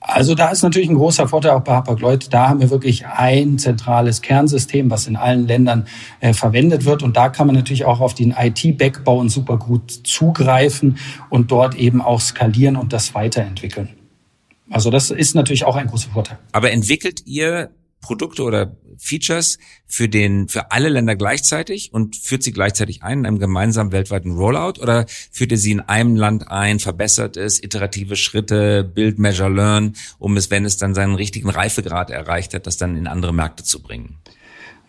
Also 0.00 0.34
da 0.34 0.48
ist 0.48 0.62
natürlich 0.62 0.88
ein 0.88 0.96
großer 0.96 1.28
Vorteil 1.28 1.52
auch 1.52 1.60
bei 1.60 1.74
Hapag-Lloyd. 1.74 2.32
Da 2.32 2.48
haben 2.48 2.60
wir 2.60 2.70
wirklich 2.70 3.06
ein 3.06 3.58
zentrales 3.58 4.22
Kernsystem, 4.22 4.90
was 4.90 5.06
in 5.06 5.14
allen 5.16 5.46
Ländern 5.46 5.86
äh, 6.20 6.32
verwendet 6.32 6.86
wird. 6.86 7.02
Und 7.02 7.18
da 7.18 7.28
kann 7.28 7.46
man 7.46 7.54
natürlich 7.54 7.84
auch 7.84 8.00
auf 8.00 8.14
den 8.14 8.34
IT-Backbone 8.36 9.28
super 9.28 9.58
gut 9.58 9.90
zugreifen 9.90 10.96
und 11.28 11.50
dort 11.50 11.74
eben 11.74 12.00
auch 12.00 12.20
skalieren 12.20 12.76
und 12.76 12.94
das 12.94 13.14
weiterentwickeln. 13.14 13.90
Also 14.70 14.90
das 14.90 15.10
ist 15.10 15.34
natürlich 15.34 15.64
auch 15.64 15.76
ein 15.76 15.88
großer 15.88 16.10
Vorteil. 16.10 16.38
Aber 16.52 16.70
entwickelt 16.70 17.26
ihr 17.26 17.70
Produkte 18.00 18.42
oder 18.42 18.76
Features 18.98 19.58
für 19.86 20.08
den, 20.08 20.48
für 20.48 20.70
alle 20.72 20.88
Länder 20.88 21.16
gleichzeitig 21.16 21.92
und 21.92 22.16
führt 22.16 22.42
sie 22.42 22.52
gleichzeitig 22.52 23.02
ein 23.02 23.20
in 23.20 23.26
einem 23.26 23.38
gemeinsamen 23.38 23.92
weltweiten 23.92 24.32
Rollout 24.32 24.80
oder 24.80 25.06
führt 25.30 25.52
ihr 25.52 25.58
sie 25.58 25.72
in 25.72 25.80
einem 25.80 26.16
Land 26.16 26.50
ein, 26.50 26.78
verbessert 26.78 27.36
es, 27.36 27.62
iterative 27.62 28.16
Schritte, 28.16 28.84
Build, 28.84 29.18
Measure, 29.18 29.50
Learn, 29.50 29.94
um 30.18 30.36
es, 30.36 30.50
wenn 30.50 30.64
es 30.64 30.76
dann 30.76 30.94
seinen 30.94 31.14
richtigen 31.14 31.50
Reifegrad 31.50 32.10
erreicht 32.10 32.54
hat, 32.54 32.66
das 32.66 32.76
dann 32.76 32.96
in 32.96 33.06
andere 33.06 33.34
Märkte 33.34 33.64
zu 33.64 33.82
bringen? 33.82 34.18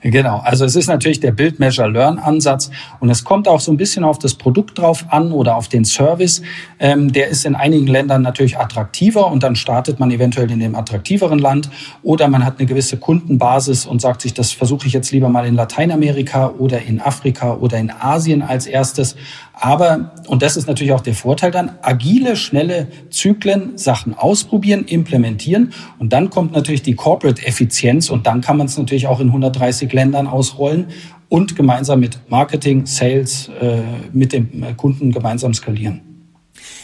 Genau, 0.04 0.42
also 0.44 0.66
es 0.66 0.76
ist 0.76 0.88
natürlich 0.88 1.20
der 1.20 1.32
Build, 1.32 1.60
Measure, 1.60 1.88
Learn 1.88 2.18
Ansatz 2.18 2.72
und 3.00 3.12
es 3.12 3.24
kommt 3.24 3.48
auch 3.48 3.60
so 3.60 3.72
ein 3.72 3.78
bisschen 3.78 4.04
auf 4.04 4.18
das 4.18 4.34
Produkt 4.34 4.80
drauf 4.80 5.06
an 5.10 5.32
oder 5.32 5.56
auf 5.56 5.68
den 5.68 5.86
Service. 5.86 6.42
Ähm, 6.80 7.12
der 7.14 7.28
ist 7.28 7.46
in 7.46 7.54
einigen 7.54 7.86
Ländern 7.86 8.24
natürlich 8.24 8.58
attraktiver 8.58 9.32
und 9.32 9.44
dann 9.44 9.56
startet 9.56 10.00
man 10.00 10.10
eventuell 10.10 10.50
in 10.50 10.60
dem 10.60 10.76
attraktiveren 10.76 11.38
Land 11.38 11.70
oder 12.02 12.28
man 12.30 12.44
hat 12.44 12.58
eine 12.58 12.68
gewisse 12.68 12.98
Kundenbasis 12.98 13.86
und 13.86 14.02
sagt 14.02 14.22
sich, 14.22 14.34
das 14.34 14.52
versuche 14.52 14.88
ich 14.88 14.94
jetzt 14.94 15.12
lieber 15.12 15.30
mal 15.30 15.46
in 15.46 15.54
Lateinamerika 15.54 16.48
oder 16.58 16.82
in 16.82 17.00
Afrika 17.00 17.54
oder 17.54 17.78
in 17.78 17.92
Asien 17.92 18.42
als 18.42 18.66
erstes. 18.66 19.16
Aber, 19.62 20.12
und 20.28 20.42
das 20.42 20.58
ist 20.58 20.68
natürlich 20.68 20.92
auch 20.92 21.02
der 21.02 21.14
Vorteil 21.14 21.52
dann, 21.52 21.74
agile, 21.84 22.36
schnelle 22.36 22.88
Zyklen, 23.12 23.78
Sachen 23.78 24.16
ausprobieren, 24.16 24.86
implementieren. 24.86 25.72
Und 26.00 26.14
dann 26.14 26.32
kommt 26.32 26.54
natürlich 26.54 26.82
die 26.82 26.96
Corporate 26.96 27.46
Effizienz 27.46 28.10
und 28.10 28.26
dann 28.26 28.42
kann 28.42 28.58
man 28.58 28.66
es 28.66 28.76
natürlich 28.76 29.06
auch 29.06 29.20
in 29.20 29.28
130 29.28 29.94
Ländern 29.94 30.26
ausrollen 30.26 30.88
und 31.30 31.56
gemeinsam 31.56 32.00
mit 32.00 32.20
Marketing, 32.28 32.88
Sales, 32.88 33.52
äh, 33.62 33.82
mit 34.12 34.34
dem 34.34 34.76
Kunden 34.78 35.12
gemeinsam 35.12 35.54
skalieren. 35.54 36.11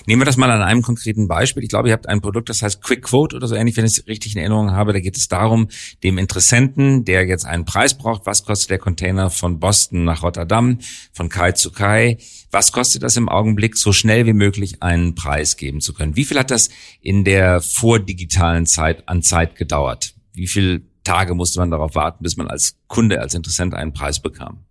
Nehmen 0.06 0.22
wir 0.22 0.26
das 0.26 0.38
mal 0.38 0.52
an 0.52 0.62
einem 0.62 0.82
konkreten 0.82 1.28
Beispiel. 1.28 1.64
Ich 1.64 1.70
glaube, 1.70 1.90
ihr 1.90 1.94
habt 1.94 2.08
ein 2.08 2.22
Produkt, 2.22 2.50
das 2.50 2.62
heißt 2.62 2.82
Quick 2.82 3.04
Quote 3.04 3.36
oder 3.36 3.48
so 3.48 3.56
ähnlich, 3.56 3.76
wenn 3.78 3.86
ich 3.86 3.98
es 3.98 4.08
richtig 4.08 4.36
in 4.36 4.40
Erinnerung 4.40 4.72
habe. 4.72 4.94
Da 4.94 5.00
geht 5.00 5.18
es 5.18 5.28
darum, 5.28 5.68
dem 6.04 6.18
Interessenten, 6.18 7.06
der 7.06 7.26
jetzt 7.26 7.46
einen 7.46 7.66
Preis 7.66 7.98
braucht, 7.98 8.26
was 8.26 8.46
kostet 8.46 8.70
der 8.70 8.80
Container 8.80 9.30
von 9.30 9.60
Boston 9.60 10.04
nach 10.04 10.24
Rotterdam, 10.24 10.80
von 11.14 11.30
Kai 11.30 11.54
zu 11.54 11.72
Kai, 11.72 12.18
was 12.52 12.72
kostet 12.72 13.04
das 13.04 13.18
im 13.18 13.30
Augenblick, 13.30 13.78
so 13.78 13.92
schnell 13.92 14.26
wie 14.26 14.34
möglich 14.34 14.84
einen 14.84 15.16
Preis 15.16 15.58
geben 15.58 15.82
zu 15.82 15.94
können. 15.94 16.16
Wie 16.16 16.26
viel 16.26 16.38
hat 16.38 16.52
das 16.52 16.70
in 17.02 17.24
der 17.24 17.62
vordigitalen 17.62 18.66
Zeit 18.66 19.08
an 19.08 19.22
Zeit 19.24 19.56
gedauert? 19.56 20.14
Wie 20.34 20.48
viele 20.48 20.82
Tage 21.04 21.36
musste 21.36 21.60
man 21.60 21.72
darauf 21.72 21.96
warten, 21.96 22.24
bis 22.24 22.38
man 22.38 22.48
als 22.48 22.78
Kunde, 22.88 23.22
als 23.22 23.34
Interessent 23.34 23.74
einen 23.74 23.94
Preis 23.94 24.22
bekam? 24.22 24.67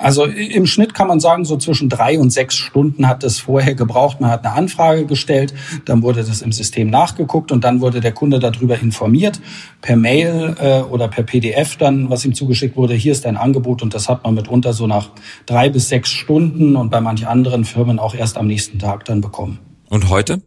Also 0.00 0.26
im 0.26 0.66
Schnitt 0.66 0.94
kann 0.94 1.08
man 1.08 1.18
sagen, 1.18 1.44
so 1.44 1.56
zwischen 1.56 1.88
drei 1.88 2.20
und 2.20 2.30
sechs 2.30 2.54
Stunden 2.54 3.08
hat 3.08 3.24
es 3.24 3.40
vorher 3.40 3.74
gebraucht. 3.74 4.20
Man 4.20 4.30
hat 4.30 4.44
eine 4.44 4.54
Anfrage 4.54 5.06
gestellt, 5.06 5.52
dann 5.86 6.02
wurde 6.04 6.22
das 6.22 6.40
im 6.40 6.52
System 6.52 6.88
nachgeguckt 6.88 7.50
und 7.50 7.64
dann 7.64 7.80
wurde 7.80 8.00
der 8.00 8.12
Kunde 8.12 8.38
darüber 8.38 8.78
informiert, 8.78 9.40
per 9.80 9.96
Mail 9.96 10.54
äh, 10.60 10.82
oder 10.82 11.08
per 11.08 11.24
PDF 11.24 11.76
dann, 11.78 12.10
was 12.10 12.24
ihm 12.24 12.32
zugeschickt 12.32 12.76
wurde, 12.76 12.94
hier 12.94 13.10
ist 13.10 13.26
ein 13.26 13.36
Angebot 13.36 13.82
und 13.82 13.92
das 13.92 14.08
hat 14.08 14.22
man 14.22 14.34
mitunter 14.34 14.72
so 14.72 14.86
nach 14.86 15.10
drei 15.46 15.68
bis 15.68 15.88
sechs 15.88 16.10
Stunden 16.10 16.76
und 16.76 16.90
bei 16.90 17.00
manchen 17.00 17.26
anderen 17.26 17.64
Firmen 17.64 17.98
auch 17.98 18.14
erst 18.14 18.38
am 18.38 18.46
nächsten 18.46 18.78
Tag 18.78 19.04
dann 19.04 19.20
bekommen. 19.20 19.58
Und 19.90 20.08
heute? 20.10 20.40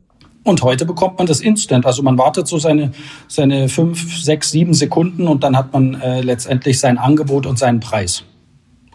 Und 0.46 0.63
heute 0.63 0.86
bekommt 0.86 1.17
man 1.17 1.27
das 1.27 1.41
instant. 1.41 1.86
Also 1.86 2.03
man 2.03 2.17
wartet 2.17 2.48
so 2.48 2.58
seine, 2.58 2.93
seine 3.27 3.67
fünf, 3.67 4.24
sechs, 4.24 4.50
sieben 4.51 4.74
Sekunden 4.74 5.27
und 5.27 5.43
dann 5.43 5.58
hat 5.58 5.74
man 5.74 6.00
äh, 6.00 6.22
letztendlich 6.22 6.79
sein 6.79 6.98
Angebot 6.98 7.46
und 7.46 7.60
seinen 7.60 7.81
Preis. 7.81 8.24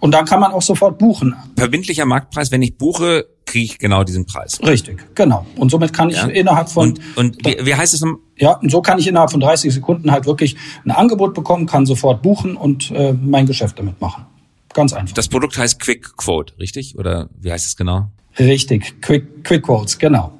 Und 0.01 0.13
dann 0.13 0.27
kann 0.27 0.41
man 0.41 0.53
auch 0.53 0.63
sofort 0.63 0.99
buchen. 0.99 1.35
Verbindlicher 1.57 2.05
Marktpreis, 2.05 2.53
wenn 2.53 2.63
ich 2.63 2.77
buche, 2.77 3.27
kriege 3.47 3.65
ich 3.65 3.79
genau 3.79 4.05
diesen 4.05 4.27
Preis. 4.27 4.61
Richtig, 4.63 5.15
genau. 5.15 5.47
Und 5.57 5.71
somit 5.71 5.93
kann 5.93 6.11
ich 6.11 6.17
ja. 6.17 6.27
innerhalb 6.27 6.69
von... 6.69 6.91
Und, 6.91 7.17
und 7.17 7.47
wie, 7.47 7.65
wie 7.65 7.75
heißt 7.75 7.95
es? 7.95 8.05
Ja, 8.37 8.53
und 8.53 8.71
so 8.71 8.83
kann 8.83 8.99
ich 8.99 9.07
innerhalb 9.07 9.31
von 9.31 9.41
30 9.41 9.73
Sekunden 9.73 10.11
halt 10.11 10.27
wirklich 10.27 10.57
ein 10.85 10.91
Angebot 10.91 11.35
bekommen, 11.35 11.67
kann 11.67 11.87
sofort 11.87 12.23
buchen 12.23 12.57
und 12.57 12.91
äh, 12.91 13.13
mein 13.15 13.47
Geschäft 13.47 13.79
damit 13.79 14.01
machen. 14.01 14.27
Ganz 14.75 14.93
einfach. 14.93 15.15
Das 15.15 15.29
Produkt 15.29 15.57
heißt 15.57 15.81
Quick 15.81 16.17
Quote, 16.17 16.59
richtig? 16.59 16.99
Oder 16.99 17.31
wie 17.41 17.51
heißt 17.51 17.67
es 17.67 17.77
genau? 17.77 18.11
Richtig, 18.39 19.01
Quick, 19.01 19.43
Quick 19.43 19.63
Quotes, 19.63 19.99
genau. 19.99 20.33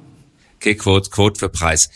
Quick 0.59 0.79
Quote, 0.79 1.09
Quote 1.09 1.39
für 1.39 1.49
Preis, 1.49 1.89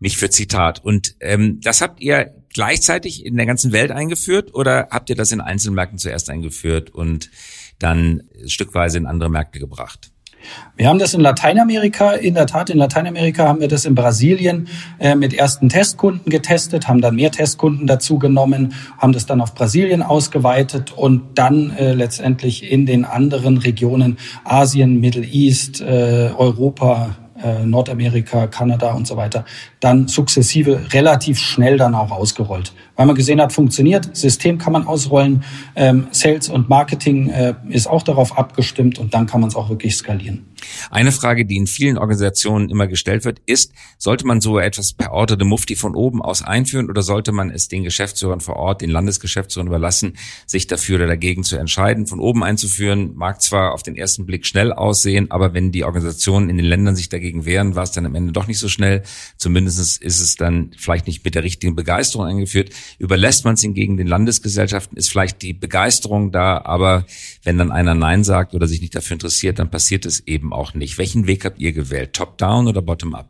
nicht 0.00 0.16
für 0.16 0.30
Zitat. 0.30 0.82
Und 0.82 1.14
ähm, 1.20 1.60
das 1.62 1.82
habt 1.82 2.00
ihr 2.00 2.32
gleichzeitig 2.54 3.26
in 3.26 3.36
der 3.36 3.46
ganzen 3.46 3.72
Welt 3.72 3.90
eingeführt 3.90 4.54
oder 4.54 4.88
habt 4.90 5.10
ihr 5.10 5.16
das 5.16 5.32
in 5.32 5.40
Einzelmärkten 5.40 5.98
zuerst 5.98 6.30
eingeführt 6.30 6.90
und 6.90 7.30
dann 7.78 8.22
stückweise 8.46 8.96
in 8.96 9.06
andere 9.06 9.28
Märkte 9.28 9.58
gebracht? 9.58 10.10
Wir 10.76 10.88
haben 10.88 10.98
das 10.98 11.14
in 11.14 11.20
Lateinamerika, 11.20 12.12
in 12.12 12.34
der 12.34 12.46
Tat 12.46 12.68
in 12.68 12.78
Lateinamerika 12.78 13.48
haben 13.48 13.60
wir 13.60 13.68
das 13.68 13.84
in 13.84 13.94
Brasilien 13.94 14.68
äh, 14.98 15.14
mit 15.14 15.32
ersten 15.32 15.68
Testkunden 15.68 16.30
getestet, 16.30 16.88
haben 16.88 17.00
dann 17.00 17.16
mehr 17.16 17.30
Testkunden 17.30 17.86
dazu 17.86 18.18
genommen, 18.18 18.74
haben 18.98 19.12
das 19.12 19.26
dann 19.26 19.40
auf 19.40 19.54
Brasilien 19.54 20.02
ausgeweitet 20.02 20.92
und 20.92 21.38
dann 21.38 21.70
äh, 21.70 21.94
letztendlich 21.94 22.70
in 22.70 22.86
den 22.86 23.04
anderen 23.04 23.58
Regionen 23.58 24.18
Asien, 24.44 25.00
Middle 25.00 25.24
East, 25.24 25.80
äh, 25.80 26.30
Europa, 26.36 27.16
äh, 27.44 27.64
Nordamerika, 27.64 28.46
Kanada 28.46 28.92
und 28.92 29.06
so 29.06 29.16
weiter, 29.16 29.44
dann 29.80 30.08
sukzessive 30.08 30.92
relativ 30.92 31.38
schnell 31.38 31.76
dann 31.76 31.94
auch 31.94 32.10
ausgerollt. 32.10 32.72
Weil 32.96 33.06
man 33.06 33.14
gesehen 33.14 33.40
hat, 33.40 33.52
funktioniert, 33.52 34.16
System 34.16 34.58
kann 34.58 34.72
man 34.72 34.86
ausrollen, 34.86 35.44
ähm, 35.76 36.06
Sales 36.10 36.48
und 36.48 36.68
Marketing 36.68 37.28
äh, 37.28 37.54
ist 37.68 37.86
auch 37.86 38.02
darauf 38.02 38.38
abgestimmt 38.38 38.98
und 38.98 39.14
dann 39.14 39.26
kann 39.26 39.40
man 39.40 39.48
es 39.48 39.56
auch 39.56 39.68
wirklich 39.68 39.96
skalieren. 39.96 40.46
Eine 40.90 41.12
Frage, 41.12 41.46
die 41.46 41.56
in 41.56 41.66
vielen 41.66 41.98
Organisationen 41.98 42.70
immer 42.70 42.86
gestellt 42.86 43.24
wird, 43.24 43.40
ist, 43.46 43.72
sollte 43.98 44.26
man 44.26 44.40
so 44.40 44.58
etwas 44.58 44.92
per 44.92 45.12
Order 45.12 45.36
de 45.36 45.46
Mufti 45.46 45.76
von 45.76 45.94
oben 45.94 46.22
aus 46.22 46.42
einführen 46.42 46.88
oder 46.88 47.02
sollte 47.02 47.32
man 47.32 47.50
es 47.50 47.68
den 47.68 47.84
Geschäftsführern 47.84 48.40
vor 48.40 48.56
Ort, 48.56 48.80
den 48.80 48.90
Landesgeschäftsführern 48.90 49.68
überlassen, 49.68 50.16
sich 50.46 50.66
dafür 50.66 50.96
oder 50.96 51.06
dagegen 51.06 51.44
zu 51.44 51.56
entscheiden? 51.56 52.06
Von 52.06 52.20
oben 52.20 52.42
einzuführen 52.42 53.14
mag 53.14 53.42
zwar 53.42 53.72
auf 53.72 53.82
den 53.82 53.96
ersten 53.96 54.26
Blick 54.26 54.46
schnell 54.46 54.72
aussehen, 54.72 55.30
aber 55.30 55.54
wenn 55.54 55.72
die 55.72 55.84
Organisationen 55.84 56.48
in 56.48 56.56
den 56.56 56.66
Ländern 56.66 56.96
sich 56.96 57.08
dagegen 57.08 57.44
wehren, 57.44 57.74
war 57.74 57.82
es 57.82 57.92
dann 57.92 58.06
am 58.06 58.14
Ende 58.14 58.32
doch 58.32 58.46
nicht 58.46 58.58
so 58.58 58.68
schnell. 58.68 59.02
Zumindest 59.36 60.02
ist 60.02 60.20
es 60.20 60.36
dann 60.36 60.70
vielleicht 60.76 61.06
nicht 61.06 61.24
mit 61.24 61.34
der 61.34 61.44
richtigen 61.44 61.76
Begeisterung 61.76 62.26
eingeführt. 62.26 62.70
Überlässt 62.98 63.44
man 63.44 63.54
es 63.54 63.60
hingegen 63.60 63.96
den 63.96 64.06
Landesgesellschaften, 64.06 64.96
ist 64.96 65.10
vielleicht 65.10 65.42
die 65.42 65.52
Begeisterung 65.52 66.32
da, 66.32 66.62
aber 66.64 67.04
wenn 67.42 67.58
dann 67.58 67.72
einer 67.72 67.94
Nein 67.94 68.24
sagt 68.24 68.54
oder 68.54 68.66
sich 68.66 68.80
nicht 68.80 68.94
dafür 68.94 69.14
interessiert, 69.14 69.58
dann 69.58 69.70
passiert 69.70 70.06
es 70.06 70.20
eben 70.26 70.52
auch 70.54 70.74
nicht. 70.74 70.98
Welchen 70.98 71.26
Weg 71.26 71.44
habt 71.44 71.58
ihr 71.58 71.72
gewählt? 71.72 72.12
Top-down 72.12 72.68
oder 72.68 72.82
bottom-up? 72.82 73.28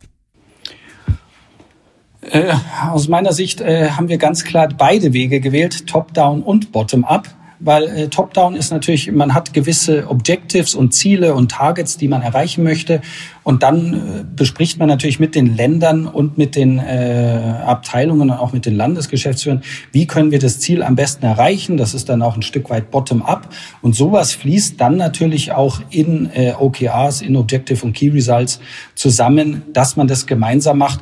Äh, 2.21 2.55
aus 2.91 3.09
meiner 3.09 3.33
Sicht 3.33 3.61
äh, 3.61 3.91
haben 3.91 4.09
wir 4.09 4.19
ganz 4.19 4.45
klar 4.45 4.69
beide 4.69 5.13
Wege 5.13 5.41
gewählt, 5.41 5.87
Top-down 5.87 6.43
und 6.43 6.73
Bottom-up 6.73 7.29
weil 7.65 7.85
äh, 7.85 8.09
Top-Down 8.09 8.55
ist 8.55 8.71
natürlich, 8.71 9.11
man 9.11 9.35
hat 9.35 9.55
gewisse 9.55 10.09
Objectives 10.09 10.75
und 10.75 10.93
Ziele 10.93 11.35
und 11.35 11.51
Targets, 11.51 11.97
die 11.97 12.09
man 12.09 12.21
erreichen 12.21 12.63
möchte. 12.63 13.01
Und 13.43 13.63
dann 13.63 13.95
äh, 13.95 14.25
bespricht 14.37 14.79
man 14.79 14.89
natürlich 14.89 15.19
mit 15.19 15.35
den 15.35 15.57
Ländern 15.57 16.07
und 16.07 16.37
mit 16.37 16.57
den 16.57 16.79
äh, 16.79 17.63
Abteilungen 17.65 18.31
und 18.31 18.37
auch 18.37 18.53
mit 18.53 18.67
den 18.67 18.77
Landesgeschäftsführern, 18.77 19.63
wie 19.93 20.07
können 20.07 20.31
wir 20.31 20.39
das 20.39 20.61
Ziel 20.61 20.83
am 20.83 20.95
besten 20.95 21.25
erreichen. 21.25 21.77
Das 21.79 21.95
ist 21.95 22.09
dann 22.11 22.21
auch 22.23 22.37
ein 22.37 22.43
Stück 22.43 22.69
weit 22.69 22.91
Bottom-up. 22.91 23.49
Und 23.81 23.97
sowas 23.97 24.35
fließt 24.35 24.79
dann 24.81 24.97
natürlich 24.97 25.53
auch 25.53 25.81
in 25.89 26.29
äh, 26.35 26.53
OKRs, 26.59 27.23
in 27.23 27.35
Objective 27.37 27.85
und 27.85 27.95
Key 27.95 28.11
Results 28.11 28.61
zusammen, 28.95 29.63
dass 29.73 29.97
man 29.97 30.07
das 30.07 30.27
gemeinsam 30.27 30.79
macht 30.79 31.01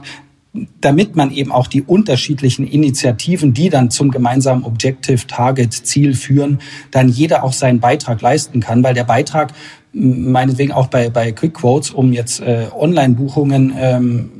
damit 0.81 1.17
man 1.17 1.31
eben 1.31 1.51
auch 1.51 1.67
die 1.67 1.83
unterschiedlichen 1.83 2.67
Initiativen, 2.67 3.55
die 3.55 3.71
dann 3.71 3.91
zum 3.91 4.11
gemeinsamen 4.11 4.65
Objective 4.65 5.27
Target 5.27 5.73
Ziel 5.73 6.15
führen, 6.15 6.61
dann 6.91 7.09
jeder 7.09 7.43
auch 7.43 7.55
seinen 7.55 7.81
Beitrag 7.81 8.21
leisten 8.21 8.61
kann, 8.61 8.83
weil 8.83 8.95
der 8.95 9.05
Beitrag 9.05 9.53
meinetwegen 9.93 10.73
auch 10.73 10.89
bei, 10.89 11.09
bei 11.09 11.33
Quick 11.33 11.55
Quotes, 11.55 11.91
um 11.91 12.13
jetzt 12.13 12.41
äh, 12.41 12.67
Online-Buchungen 12.75 13.73
ähm, 13.77 14.31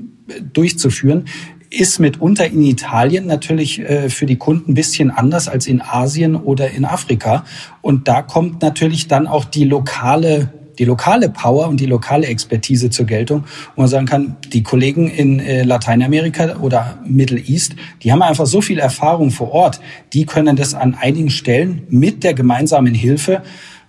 durchzuführen, 0.53 1.25
ist 1.71 1.99
mitunter 1.99 2.47
in 2.47 2.63
Italien 2.63 3.27
natürlich 3.27 3.81
äh, 3.81 4.11
für 4.11 4.27
die 4.27 4.37
Kunden 4.37 4.73
ein 4.73 4.75
bisschen 4.75 5.11
anders 5.11 5.49
als 5.49 5.67
in 5.67 5.81
Asien 5.81 6.37
oder 6.37 6.71
in 6.71 6.85
Afrika. 6.85 7.45
Und 7.81 8.09
da 8.09 8.21
kommt 8.21 8.61
natürlich 8.61 9.09
dann 9.09 9.27
auch 9.27 9.47
die 9.47 9.65
lokale 9.65 10.53
die 10.79 10.85
lokale 10.85 11.29
Power 11.29 11.69
und 11.69 11.81
die 11.81 11.87
lokale 11.87 12.27
Expertise 12.27 12.91
zur 12.91 13.07
Geltung, 13.07 13.45
wo 13.75 13.83
man 13.83 13.89
sagen 13.89 14.07
kann, 14.07 14.37
die 14.53 14.63
Kollegen 14.63 15.09
in 15.09 15.41
äh, 15.41 15.63
Lateinamerika 15.63 16.57
oder 16.57 16.99
Middle 17.07 17.39
East, 17.39 17.75
die 18.03 18.13
haben 18.13 18.23
einfach 18.23 18.47
so 18.47 18.61
viel 18.61 18.79
Erfahrung 18.79 19.31
vor 19.31 19.53
Ort, 19.53 19.81
die 20.13 20.27
können 20.27 20.57
das 20.57 20.75
an 20.75 20.95
einigen 20.95 21.31
Stellen 21.31 21.83
mit 21.89 22.25
der 22.25 22.35
gemeinsamen 22.35 22.95
Hilfe 22.95 23.43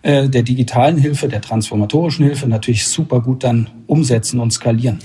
äh, 0.04 0.28
der 0.28 0.44
digitalen 0.44 0.98
Hilfe, 0.98 1.30
der 1.30 1.42
transformatorischen 1.42 2.26
Hilfe 2.26 2.48
natürlich 2.48 2.86
super 2.86 3.22
gut 3.22 3.44
dann 3.44 3.70
umsetzen 3.88 4.40
und 4.40 4.52
skalieren. 4.52 5.00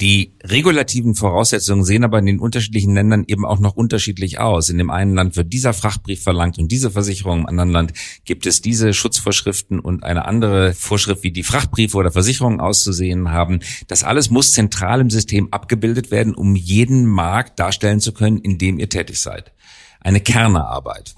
Die 0.00 0.32
regulativen 0.42 1.14
Voraussetzungen 1.14 1.84
sehen 1.84 2.04
aber 2.04 2.18
in 2.18 2.26
den 2.26 2.38
unterschiedlichen 2.38 2.94
Ländern 2.94 3.24
eben 3.26 3.44
auch 3.44 3.58
noch 3.58 3.76
unterschiedlich 3.76 4.38
aus. 4.38 4.70
In 4.70 4.78
dem 4.78 4.90
einen 4.90 5.14
Land 5.14 5.36
wird 5.36 5.52
dieser 5.52 5.74
Frachtbrief 5.74 6.22
verlangt 6.22 6.58
und 6.58 6.72
diese 6.72 6.90
Versicherung, 6.90 7.40
im 7.40 7.46
anderen 7.46 7.70
Land 7.70 7.92
gibt 8.24 8.46
es 8.46 8.62
diese 8.62 8.94
Schutzvorschriften 8.94 9.78
und 9.78 10.02
eine 10.02 10.24
andere 10.24 10.72
Vorschrift, 10.72 11.22
wie 11.22 11.32
die 11.32 11.42
Frachtbriefe 11.42 11.98
oder 11.98 12.10
Versicherungen 12.10 12.60
auszusehen 12.60 13.30
haben. 13.30 13.60
Das 13.88 14.02
alles 14.02 14.30
muss 14.30 14.52
zentral 14.52 15.02
im 15.02 15.10
System 15.10 15.48
abgebildet 15.52 16.10
werden, 16.10 16.34
um 16.34 16.56
jeden 16.56 17.04
Markt 17.04 17.60
darstellen 17.60 18.00
zu 18.00 18.12
können, 18.12 18.38
in 18.38 18.56
dem 18.56 18.78
ihr 18.78 18.88
tätig 18.88 19.20
seid. 19.20 19.52
Eine 20.00 20.20
Kernearbeit. 20.20 21.14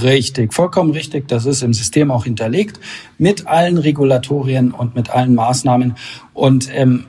Richtig, 0.00 0.54
vollkommen 0.54 0.92
richtig. 0.92 1.28
Das 1.28 1.44
ist 1.44 1.62
im 1.62 1.74
System 1.74 2.10
auch 2.10 2.24
hinterlegt 2.24 2.78
mit 3.18 3.46
allen 3.46 3.78
Regulatorien 3.78 4.70
und 4.70 4.94
mit 4.94 5.10
allen 5.10 5.34
Maßnahmen. 5.34 5.96
Und 6.32 6.68
ähm, 6.72 7.06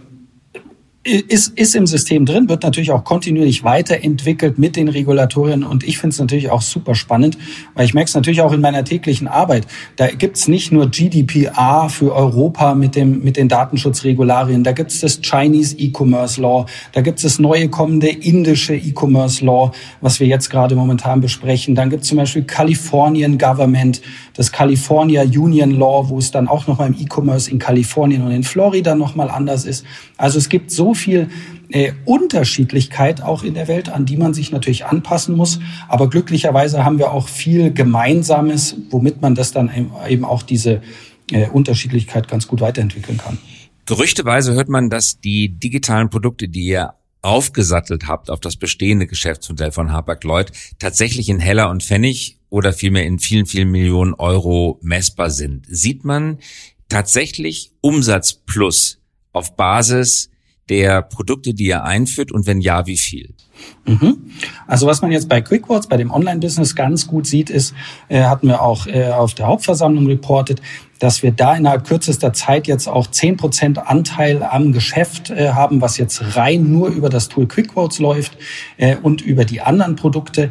ist, 1.03 1.59
ist 1.59 1.75
im 1.75 1.85
System 1.85 2.25
drin, 2.25 2.47
wird 2.47 2.63
natürlich 2.63 2.91
auch 2.91 3.03
kontinuierlich 3.03 3.65
weiterentwickelt 3.65 4.57
mit 4.57 4.77
den 4.77 4.87
Regulatorien 4.87 5.63
und 5.63 5.83
ich 5.83 5.97
finde 5.97 6.13
es 6.13 6.19
natürlich 6.19 6.49
auch 6.49 6.61
super 6.61 6.95
spannend, 6.95 7.37
weil 7.75 7.85
ich 7.85 7.93
merke 7.93 8.07
es 8.07 8.15
natürlich 8.15 8.39
auch 8.39 8.53
in 8.53 8.61
meiner 8.61 8.85
täglichen 8.85 9.27
Arbeit. 9.27 9.67
Da 9.97 10.07
gibt's 10.07 10.47
nicht 10.47 10.71
nur 10.71 10.89
GDPR 10.89 11.89
für 11.89 12.15
Europa 12.15 12.73
mit, 12.73 12.95
dem, 12.95 13.21
mit 13.21 13.35
den 13.35 13.49
Datenschutzregularien, 13.49 14.63
da 14.63 14.71
gibt's 14.71 15.01
das 15.01 15.19
Chinese 15.21 15.75
E-Commerce 15.77 16.39
Law, 16.39 16.67
da 16.93 17.01
gibt's 17.01 17.23
das 17.23 17.37
neue 17.37 17.67
kommende 17.67 18.07
indische 18.07 18.75
E-Commerce 18.75 19.43
Law, 19.43 19.73
was 19.99 20.21
wir 20.21 20.27
jetzt 20.27 20.49
gerade 20.49 20.75
momentan 20.75 21.19
besprechen. 21.19 21.75
Dann 21.75 21.89
gibt's 21.89 22.07
zum 22.07 22.17
Beispiel 22.17 22.43
Californian 22.43 23.37
Government, 23.37 24.01
das 24.35 24.53
California 24.53 25.23
Union 25.23 25.71
Law, 25.71 26.07
wo 26.07 26.17
es 26.17 26.31
dann 26.31 26.47
auch 26.47 26.65
nochmal 26.67 26.87
im 26.87 26.95
E-Commerce 26.97 27.51
in 27.51 27.59
Kalifornien 27.59 28.21
und 28.21 28.31
in 28.31 28.43
Florida 28.43 28.95
nochmal 28.95 29.29
anders 29.29 29.65
ist. 29.65 29.85
Also 30.17 30.37
es 30.37 30.47
gibt 30.47 30.71
so 30.71 30.92
viel 30.93 31.29
äh, 31.69 31.93
Unterschiedlichkeit 32.05 33.21
auch 33.21 33.43
in 33.43 33.53
der 33.53 33.67
Welt, 33.67 33.89
an 33.89 34.05
die 34.05 34.17
man 34.17 34.33
sich 34.33 34.51
natürlich 34.51 34.85
anpassen 34.85 35.35
muss. 35.35 35.59
Aber 35.87 36.09
glücklicherweise 36.09 36.85
haben 36.85 36.99
wir 36.99 37.11
auch 37.11 37.27
viel 37.27 37.73
Gemeinsames, 37.73 38.75
womit 38.89 39.21
man 39.21 39.35
das 39.35 39.51
dann 39.51 39.71
eben 40.07 40.25
auch 40.25 40.43
diese 40.43 40.81
äh, 41.31 41.47
Unterschiedlichkeit 41.47 42.27
ganz 42.27 42.47
gut 42.47 42.61
weiterentwickeln 42.61 43.17
kann. 43.17 43.37
Gerüchteweise 43.85 44.53
hört 44.53 44.69
man, 44.69 44.89
dass 44.89 45.19
die 45.19 45.49
digitalen 45.49 46.09
Produkte, 46.09 46.47
die 46.47 46.67
ihr 46.67 46.93
aufgesattelt 47.21 48.07
habt 48.07 48.29
auf 48.29 48.39
das 48.39 48.57
bestehende 48.57 49.07
Geschäftsmodell 49.07 49.71
von 49.71 49.91
Hapag-Lloyd, 49.91 50.51
tatsächlich 50.77 51.29
in 51.29 51.39
Heller 51.39 51.69
und 51.69 51.83
Pfennig 51.83 52.37
oder 52.49 52.73
vielmehr 52.73 53.05
in 53.05 53.17
vielen, 53.17 53.45
vielen 53.45 53.71
Millionen 53.71 54.13
Euro 54.13 54.79
messbar 54.81 55.31
sind. 55.31 55.65
Sieht 55.67 56.03
man 56.03 56.39
tatsächlich 56.89 57.71
Umsatz 57.81 58.33
plus 58.33 58.99
auf 59.31 59.55
Basis 59.55 60.29
der 60.69 61.01
Produkte, 61.01 61.53
die 61.53 61.65
ihr 61.65 61.83
einführt 61.83 62.31
und 62.31 62.47
wenn 62.47 62.61
ja, 62.61 62.85
wie 62.85 62.97
viel? 62.97 63.33
Mhm. 63.85 64.31
Also 64.65 64.87
was 64.87 65.01
man 65.01 65.11
jetzt 65.11 65.27
bei 65.27 65.41
QuickWords, 65.41 65.87
bei 65.87 65.97
dem 65.97 66.11
Online-Business 66.11 66.75
ganz 66.75 67.07
gut 67.07 67.27
sieht, 67.27 67.49
ist, 67.49 67.73
äh, 68.07 68.23
hatten 68.23 68.47
wir 68.47 68.61
auch 68.61 68.87
äh, 68.87 69.09
auf 69.09 69.33
der 69.33 69.47
Hauptversammlung 69.47 70.07
reportet, 70.07 70.61
dass 70.99 71.21
wir 71.21 71.31
da 71.31 71.55
innerhalb 71.55 71.85
kürzester 71.85 72.31
Zeit 72.31 72.67
jetzt 72.67 72.87
auch 72.87 73.07
zehn 73.07 73.35
Prozent 73.35 73.77
Anteil 73.77 74.41
am 74.41 74.71
Geschäft 74.71 75.29
äh, 75.29 75.49
haben, 75.49 75.81
was 75.81 75.97
jetzt 75.97 76.37
rein 76.37 76.71
nur 76.71 76.89
über 76.89 77.09
das 77.09 77.27
Tool 77.27 77.47
QuickQuotes 77.47 77.99
läuft 77.99 78.37
äh, 78.77 78.95
und 78.95 79.21
über 79.21 79.43
die 79.43 79.61
anderen 79.61 79.97
Produkte 79.97 80.49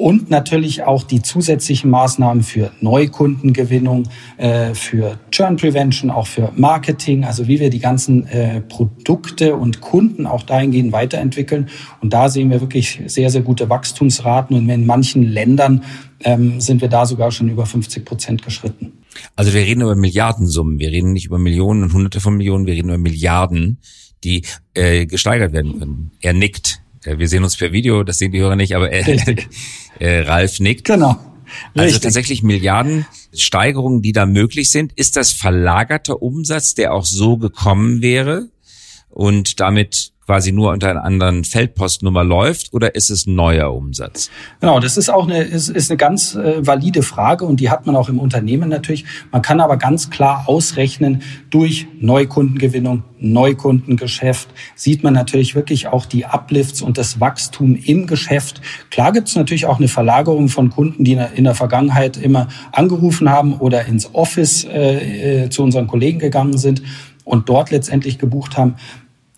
und 0.00 0.30
natürlich 0.30 0.82
auch 0.84 1.02
die 1.02 1.20
zusätzlichen 1.20 1.90
Maßnahmen 1.90 2.42
für 2.42 2.70
Neukundengewinnung, 2.80 4.08
äh, 4.38 4.72
für 4.72 5.20
Churn 5.30 5.56
Prevention, 5.56 6.10
auch 6.10 6.26
für 6.26 6.52
Marketing, 6.56 7.24
also 7.24 7.48
wie 7.48 7.60
wir 7.60 7.68
die 7.68 7.80
ganzen 7.80 8.26
äh, 8.26 8.62
Produkte 8.62 9.56
und 9.56 9.82
Kunden 9.82 10.26
auch 10.26 10.42
dahingehend 10.42 10.92
weiterentwickeln. 10.92 11.68
Und 12.00 12.14
da 12.14 12.30
sehen 12.30 12.50
wir 12.50 12.62
wirklich 12.62 13.02
sehr, 13.08 13.28
sehr 13.28 13.42
gute 13.42 13.68
Wachstumsraten 13.68 14.56
und 14.56 14.70
in 14.70 14.86
manchen 14.86 15.22
Ländern 15.22 15.84
ähm, 16.24 16.62
sind 16.62 16.80
wir 16.80 16.88
da 16.88 17.04
sogar 17.04 17.30
schon 17.30 17.50
über 17.50 17.66
50 17.66 18.02
Prozent 18.06 18.42
geschritten. 18.42 18.92
Also 19.36 19.52
wir 19.52 19.60
reden 19.60 19.82
über 19.82 19.96
Milliardensummen, 19.96 20.78
wir 20.78 20.88
reden 20.88 21.12
nicht 21.12 21.26
über 21.26 21.38
Millionen 21.38 21.82
und 21.82 21.92
Hunderte 21.92 22.20
von 22.20 22.38
Millionen, 22.38 22.64
wir 22.64 22.72
reden 22.72 22.88
über 22.88 22.96
Milliarden, 22.96 23.82
die 24.24 24.46
äh, 24.72 25.04
gesteigert 25.04 25.52
werden 25.52 25.78
können. 25.78 26.12
Er 26.22 26.32
nickt. 26.32 26.79
Wir 27.02 27.28
sehen 27.28 27.44
uns 27.44 27.56
per 27.56 27.72
Video, 27.72 28.02
das 28.02 28.18
sehen 28.18 28.32
die 28.32 28.40
Hörer 28.40 28.56
nicht, 28.56 28.76
aber 28.76 28.92
äh, 28.92 29.36
äh, 29.98 30.20
Ralf 30.20 30.60
nickt. 30.60 30.86
Genau. 30.86 31.08
Also 31.08 31.22
Richtig. 31.74 31.82
Also 31.82 31.98
tatsächlich 32.00 32.42
Milliarden 32.42 33.06
Steigerungen, 33.34 34.02
die 34.02 34.12
da 34.12 34.26
möglich 34.26 34.70
sind. 34.70 34.92
Ist 34.94 35.16
das 35.16 35.32
verlagerter 35.32 36.22
Umsatz, 36.22 36.74
der 36.74 36.92
auch 36.92 37.04
so 37.04 37.38
gekommen 37.38 38.02
wäre 38.02 38.48
und 39.08 39.60
damit 39.60 40.12
quasi 40.30 40.52
nur 40.52 40.70
unter 40.70 40.88
einer 40.88 41.02
anderen 41.02 41.42
Feldpostnummer 41.42 42.22
läuft 42.22 42.72
oder 42.72 42.94
ist 42.94 43.10
es 43.10 43.26
neuer 43.26 43.74
Umsatz? 43.74 44.30
Genau, 44.60 44.78
das 44.78 44.96
ist 44.96 45.10
auch 45.10 45.26
eine, 45.26 45.42
ist, 45.42 45.68
ist 45.68 45.90
eine 45.90 45.96
ganz 45.96 46.36
äh, 46.36 46.64
valide 46.64 47.02
Frage 47.02 47.44
und 47.44 47.58
die 47.58 47.68
hat 47.68 47.84
man 47.84 47.96
auch 47.96 48.08
im 48.08 48.20
Unternehmen 48.20 48.68
natürlich. 48.68 49.04
Man 49.32 49.42
kann 49.42 49.58
aber 49.58 49.76
ganz 49.76 50.08
klar 50.08 50.44
ausrechnen, 50.46 51.22
durch 51.50 51.88
Neukundengewinnung, 51.98 53.02
Neukundengeschäft 53.18 54.50
sieht 54.76 55.02
man 55.02 55.14
natürlich 55.14 55.56
wirklich 55.56 55.88
auch 55.88 56.06
die 56.06 56.24
Uplifts 56.24 56.80
und 56.80 56.96
das 56.96 57.18
Wachstum 57.18 57.74
im 57.74 58.06
Geschäft. 58.06 58.60
Klar 58.92 59.10
gibt 59.10 59.26
es 59.26 59.34
natürlich 59.34 59.66
auch 59.66 59.78
eine 59.78 59.88
Verlagerung 59.88 60.48
von 60.48 60.70
Kunden, 60.70 61.02
die 61.02 61.18
in 61.34 61.42
der 61.42 61.56
Vergangenheit 61.56 62.16
immer 62.16 62.46
angerufen 62.70 63.30
haben 63.30 63.54
oder 63.54 63.84
ins 63.86 64.14
Office 64.14 64.62
äh, 64.62 65.46
äh, 65.46 65.50
zu 65.50 65.64
unseren 65.64 65.88
Kollegen 65.88 66.20
gegangen 66.20 66.56
sind 66.56 66.82
und 67.24 67.48
dort 67.48 67.70
letztendlich 67.70 68.18
gebucht 68.18 68.56
haben. 68.56 68.76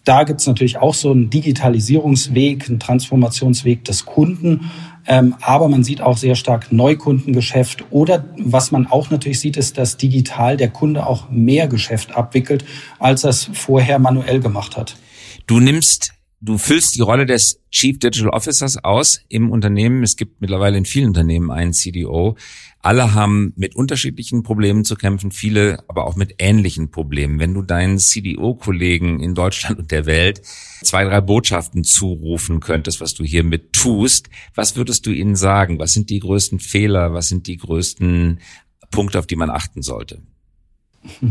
Da 0.04 0.24
gibt 0.24 0.40
es 0.40 0.46
natürlich 0.46 0.78
auch 0.78 0.94
so 0.94 1.12
einen 1.12 1.30
Digitalisierungsweg, 1.30 2.68
einen 2.68 2.80
Transformationsweg 2.80 3.84
des 3.84 4.04
Kunden. 4.04 4.70
Ähm, 5.06 5.34
aber 5.40 5.68
man 5.68 5.84
sieht 5.84 6.00
auch 6.00 6.16
sehr 6.16 6.34
stark 6.34 6.72
Neukundengeschäft. 6.72 7.84
Oder 7.90 8.24
was 8.36 8.70
man 8.72 8.86
auch 8.86 9.10
natürlich 9.10 9.40
sieht, 9.40 9.56
ist, 9.56 9.78
dass 9.78 9.96
digital 9.96 10.56
der 10.56 10.70
Kunde 10.70 11.06
auch 11.06 11.30
mehr 11.30 11.68
Geschäft 11.68 12.16
abwickelt, 12.16 12.64
als 12.98 13.24
er 13.24 13.30
es 13.30 13.50
vorher 13.52 13.98
manuell 13.98 14.40
gemacht 14.40 14.76
hat. 14.76 14.96
Du 15.46 15.60
nimmst 15.60 16.14
Du 16.44 16.58
füllst 16.58 16.96
die 16.96 17.02
Rolle 17.02 17.24
des 17.24 17.60
Chief 17.70 18.00
Digital 18.00 18.30
Officers 18.30 18.82
aus 18.82 19.20
im 19.28 19.52
Unternehmen. 19.52 20.02
Es 20.02 20.16
gibt 20.16 20.40
mittlerweile 20.40 20.76
in 20.76 20.84
vielen 20.84 21.06
Unternehmen 21.06 21.52
einen 21.52 21.72
CDO. 21.72 22.36
Alle 22.80 23.14
haben 23.14 23.52
mit 23.54 23.76
unterschiedlichen 23.76 24.42
Problemen 24.42 24.84
zu 24.84 24.96
kämpfen, 24.96 25.30
viele 25.30 25.84
aber 25.86 26.04
auch 26.04 26.16
mit 26.16 26.34
ähnlichen 26.38 26.90
Problemen. 26.90 27.38
Wenn 27.38 27.54
du 27.54 27.62
deinen 27.62 28.00
CDO-Kollegen 28.00 29.20
in 29.20 29.36
Deutschland 29.36 29.78
und 29.78 29.92
der 29.92 30.04
Welt 30.06 30.42
zwei, 30.82 31.04
drei 31.04 31.20
Botschaften 31.20 31.84
zurufen 31.84 32.58
könntest, 32.58 33.00
was 33.00 33.14
du 33.14 33.22
hiermit 33.22 33.72
tust, 33.72 34.28
was 34.56 34.74
würdest 34.74 35.06
du 35.06 35.12
ihnen 35.12 35.36
sagen? 35.36 35.78
Was 35.78 35.92
sind 35.92 36.10
die 36.10 36.18
größten 36.18 36.58
Fehler? 36.58 37.14
Was 37.14 37.28
sind 37.28 37.46
die 37.46 37.56
größten 37.56 38.40
Punkte, 38.90 39.20
auf 39.20 39.28
die 39.28 39.36
man 39.36 39.48
achten 39.48 39.82
sollte? 39.82 40.22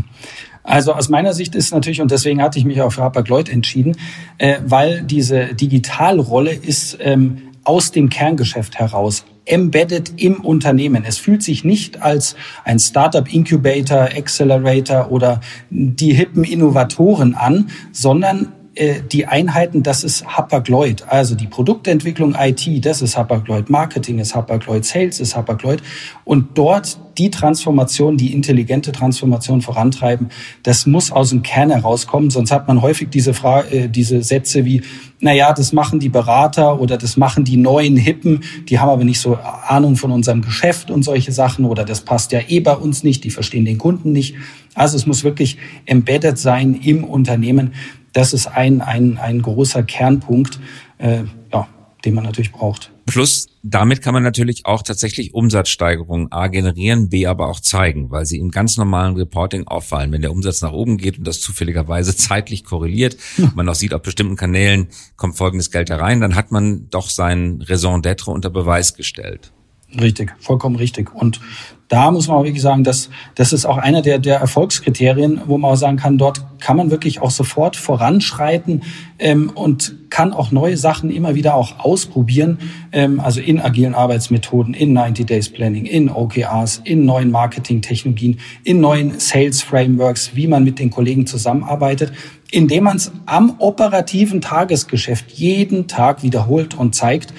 Also 0.62 0.92
aus 0.92 1.08
meiner 1.08 1.32
Sicht 1.32 1.54
ist 1.54 1.72
natürlich, 1.72 2.00
und 2.00 2.10
deswegen 2.10 2.42
hatte 2.42 2.58
ich 2.58 2.64
mich 2.64 2.80
auch 2.80 2.92
für 2.92 3.02
Hapag-Lloyd 3.02 3.48
entschieden, 3.48 3.96
äh, 4.38 4.58
weil 4.64 5.02
diese 5.02 5.54
Digitalrolle 5.54 6.52
ist 6.52 6.98
ähm, 7.00 7.42
aus 7.64 7.92
dem 7.92 8.08
Kerngeschäft 8.08 8.78
heraus 8.78 9.24
embedded 9.44 10.20
im 10.22 10.40
Unternehmen. 10.40 11.04
Es 11.06 11.18
fühlt 11.18 11.42
sich 11.42 11.64
nicht 11.64 12.00
als 12.00 12.36
ein 12.64 12.78
Startup 12.78 13.32
Incubator, 13.32 14.02
Accelerator 14.02 15.10
oder 15.10 15.40
die 15.70 16.14
hippen 16.14 16.44
Innovatoren 16.44 17.34
an, 17.34 17.70
sondern 17.90 18.52
die 18.74 19.26
Einheiten, 19.26 19.82
das 19.82 20.02
ist 20.02 20.26
Hapag-Lloyd. 20.26 21.04
Also 21.06 21.34
die 21.34 21.46
Produktentwicklung 21.46 22.34
IT, 22.38 22.84
das 22.86 23.02
ist 23.02 23.18
Hapag-Lloyd. 23.18 23.68
Marketing 23.68 24.18
ist 24.18 24.34
Hapag-Lloyd. 24.34 24.84
Sales 24.84 25.20
ist 25.20 25.36
Hapag-Lloyd. 25.36 25.82
Und 26.24 26.56
dort 26.56 26.98
die 27.18 27.30
Transformation, 27.30 28.16
die 28.16 28.32
intelligente 28.32 28.92
Transformation 28.92 29.60
vorantreiben, 29.60 30.30
das 30.62 30.86
muss 30.86 31.12
aus 31.12 31.30
dem 31.30 31.42
Kern 31.42 31.70
herauskommen. 31.70 32.30
Sonst 32.30 32.50
hat 32.50 32.68
man 32.68 32.80
häufig 32.82 33.10
diese 33.10 33.34
Frage, 33.34 33.76
äh, 33.76 33.88
diese 33.88 34.22
Sätze 34.22 34.64
wie, 34.64 34.82
na 35.20 35.32
ja, 35.32 35.52
das 35.52 35.72
machen 35.72 36.00
die 36.00 36.08
Berater 36.08 36.80
oder 36.80 36.96
das 36.96 37.16
machen 37.16 37.44
die 37.44 37.56
neuen 37.56 37.96
Hippen. 37.96 38.40
Die 38.68 38.78
haben 38.78 38.88
aber 38.88 39.04
nicht 39.04 39.20
so 39.20 39.36
Ahnung 39.36 39.96
von 39.96 40.10
unserem 40.10 40.42
Geschäft 40.42 40.90
und 40.90 41.02
solche 41.02 41.32
Sachen 41.32 41.64
oder 41.64 41.84
das 41.84 42.00
passt 42.00 42.32
ja 42.32 42.40
eh 42.48 42.60
bei 42.60 42.74
uns 42.74 43.04
nicht. 43.04 43.24
Die 43.24 43.30
verstehen 43.30 43.64
den 43.64 43.78
Kunden 43.78 44.12
nicht. 44.12 44.34
Also 44.74 44.96
es 44.96 45.06
muss 45.06 45.22
wirklich 45.22 45.58
embedded 45.84 46.38
sein 46.38 46.74
im 46.74 47.04
Unternehmen. 47.04 47.72
Das 48.12 48.32
ist 48.32 48.46
ein, 48.46 48.80
ein, 48.80 49.18
ein 49.18 49.42
großer 49.42 49.82
Kernpunkt, 49.82 50.60
äh, 50.98 51.24
ja, 51.52 51.68
den 52.04 52.14
man 52.14 52.24
natürlich 52.24 52.52
braucht. 52.52 52.90
Plus, 53.06 53.48
damit 53.62 54.02
kann 54.02 54.14
man 54.14 54.22
natürlich 54.22 54.64
auch 54.66 54.82
tatsächlich 54.82 55.34
Umsatzsteigerungen 55.34 56.30
A 56.30 56.48
generieren, 56.48 57.08
B 57.08 57.26
aber 57.26 57.48
auch 57.48 57.60
zeigen, 57.60 58.10
weil 58.10 58.26
sie 58.26 58.38
im 58.38 58.50
ganz 58.50 58.76
normalen 58.76 59.16
Reporting 59.16 59.66
auffallen. 59.66 60.12
Wenn 60.12 60.22
der 60.22 60.32
Umsatz 60.32 60.62
nach 60.62 60.72
oben 60.72 60.98
geht 60.98 61.18
und 61.18 61.26
das 61.26 61.40
zufälligerweise 61.40 62.16
zeitlich 62.16 62.64
korreliert, 62.64 63.16
hm. 63.36 63.52
man 63.54 63.68
auch 63.68 63.74
sieht, 63.74 63.94
auf 63.94 64.02
bestimmten 64.02 64.36
Kanälen 64.36 64.88
kommt 65.16 65.36
folgendes 65.36 65.70
Geld 65.70 65.90
herein, 65.90 66.20
dann 66.20 66.34
hat 66.34 66.52
man 66.52 66.88
doch 66.90 67.10
sein 67.10 67.62
Raison 67.62 68.02
d'être 68.02 68.30
unter 68.30 68.50
Beweis 68.50 68.94
gestellt. 68.94 69.52
Richtig, 70.00 70.34
vollkommen 70.38 70.76
richtig. 70.76 71.14
Und 71.14 71.40
da 71.88 72.10
muss 72.10 72.28
man 72.28 72.38
auch 72.38 72.44
wirklich 72.44 72.62
sagen, 72.62 72.84
dass 72.84 73.10
das 73.34 73.52
ist 73.52 73.66
auch 73.66 73.76
einer 73.76 74.00
der, 74.00 74.18
der 74.18 74.38
Erfolgskriterien, 74.38 75.42
wo 75.46 75.58
man 75.58 75.72
auch 75.72 75.76
sagen 75.76 75.98
kann, 75.98 76.16
dort 76.16 76.42
kann 76.58 76.76
man 76.76 76.90
wirklich 76.90 77.20
auch 77.20 77.30
sofort 77.30 77.76
voranschreiten 77.76 78.82
ähm, 79.18 79.50
und 79.54 79.94
kann 80.08 80.32
auch 80.32 80.52
neue 80.52 80.76
Sachen 80.76 81.10
immer 81.10 81.34
wieder 81.34 81.54
auch 81.54 81.80
ausprobieren, 81.80 82.58
ähm, 82.92 83.20
also 83.20 83.40
in 83.40 83.60
agilen 83.60 83.94
Arbeitsmethoden, 83.94 84.72
in 84.72 84.92
90 84.92 85.26
Days 85.26 85.48
Planning, 85.50 85.84
in 85.84 86.08
OKRs, 86.08 86.80
in 86.84 87.04
neuen 87.04 87.30
Marketingtechnologien, 87.30 88.38
in 88.64 88.80
neuen 88.80 89.18
Sales 89.18 89.62
Frameworks, 89.62 90.30
wie 90.34 90.46
man 90.46 90.64
mit 90.64 90.78
den 90.78 90.90
Kollegen 90.90 91.26
zusammenarbeitet, 91.26 92.12
indem 92.50 92.84
man 92.84 92.96
es 92.96 93.10
am 93.26 93.56
operativen 93.58 94.40
Tagesgeschäft 94.40 95.30
jeden 95.32 95.88
Tag 95.88 96.22
wiederholt 96.22 96.74
und 96.74 96.94
zeigt 96.94 97.32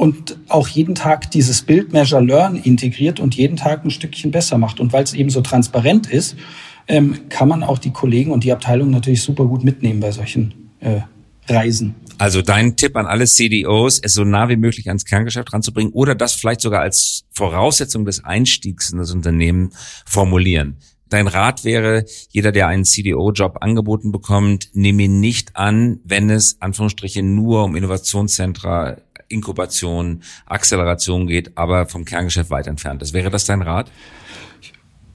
und 0.00 0.38
auch 0.48 0.66
jeden 0.66 0.94
Tag 0.94 1.30
dieses 1.30 1.60
Build, 1.60 1.92
Measure, 1.92 2.24
Learn 2.24 2.56
integriert 2.56 3.20
und 3.20 3.34
jeden 3.34 3.58
Tag 3.58 3.84
ein 3.84 3.90
Stückchen 3.90 4.30
besser 4.30 4.56
macht. 4.56 4.80
Und 4.80 4.94
weil 4.94 5.04
es 5.04 5.12
eben 5.12 5.28
so 5.28 5.42
transparent 5.42 6.06
ist, 6.06 6.36
ähm, 6.88 7.28
kann 7.28 7.48
man 7.48 7.62
auch 7.62 7.76
die 7.76 7.90
Kollegen 7.90 8.30
und 8.30 8.42
die 8.42 8.50
Abteilung 8.50 8.88
natürlich 8.88 9.20
super 9.20 9.44
gut 9.44 9.62
mitnehmen 9.62 10.00
bei 10.00 10.10
solchen 10.10 10.70
äh, 10.80 11.00
Reisen. 11.46 11.96
Also 12.16 12.40
dein 12.40 12.76
Tipp 12.76 12.96
an 12.96 13.04
alle 13.04 13.26
CDOs, 13.26 14.00
es 14.02 14.14
so 14.14 14.24
nah 14.24 14.48
wie 14.48 14.56
möglich 14.56 14.88
ans 14.88 15.04
Kerngeschäft 15.04 15.52
ranzubringen 15.52 15.92
oder 15.92 16.14
das 16.14 16.32
vielleicht 16.32 16.62
sogar 16.62 16.80
als 16.80 17.26
Voraussetzung 17.30 18.06
des 18.06 18.24
Einstiegs 18.24 18.92
in 18.92 18.96
das 18.96 19.12
Unternehmen 19.12 19.68
formulieren. 20.06 20.78
Dein 21.10 21.26
Rat 21.26 21.62
wäre, 21.64 22.06
jeder, 22.30 22.52
der 22.52 22.68
einen 22.68 22.86
CDO-Job 22.86 23.58
angeboten 23.60 24.12
bekommt, 24.12 24.70
nehme 24.72 25.02
ihn 25.02 25.20
nicht 25.20 25.56
an, 25.56 26.00
wenn 26.04 26.30
es, 26.30 26.56
Anführungsstriche, 26.60 27.22
nur 27.22 27.64
um 27.64 27.76
Innovationszentra 27.76 28.96
Inkubation, 29.30 30.22
Acceleration 30.46 31.26
geht, 31.26 31.56
aber 31.56 31.86
vom 31.86 32.04
Kerngeschäft 32.04 32.50
weit 32.50 32.66
entfernt 32.66 33.00
ist. 33.02 33.14
Wäre 33.14 33.30
das 33.30 33.44
dein 33.46 33.62
Rat? 33.62 33.90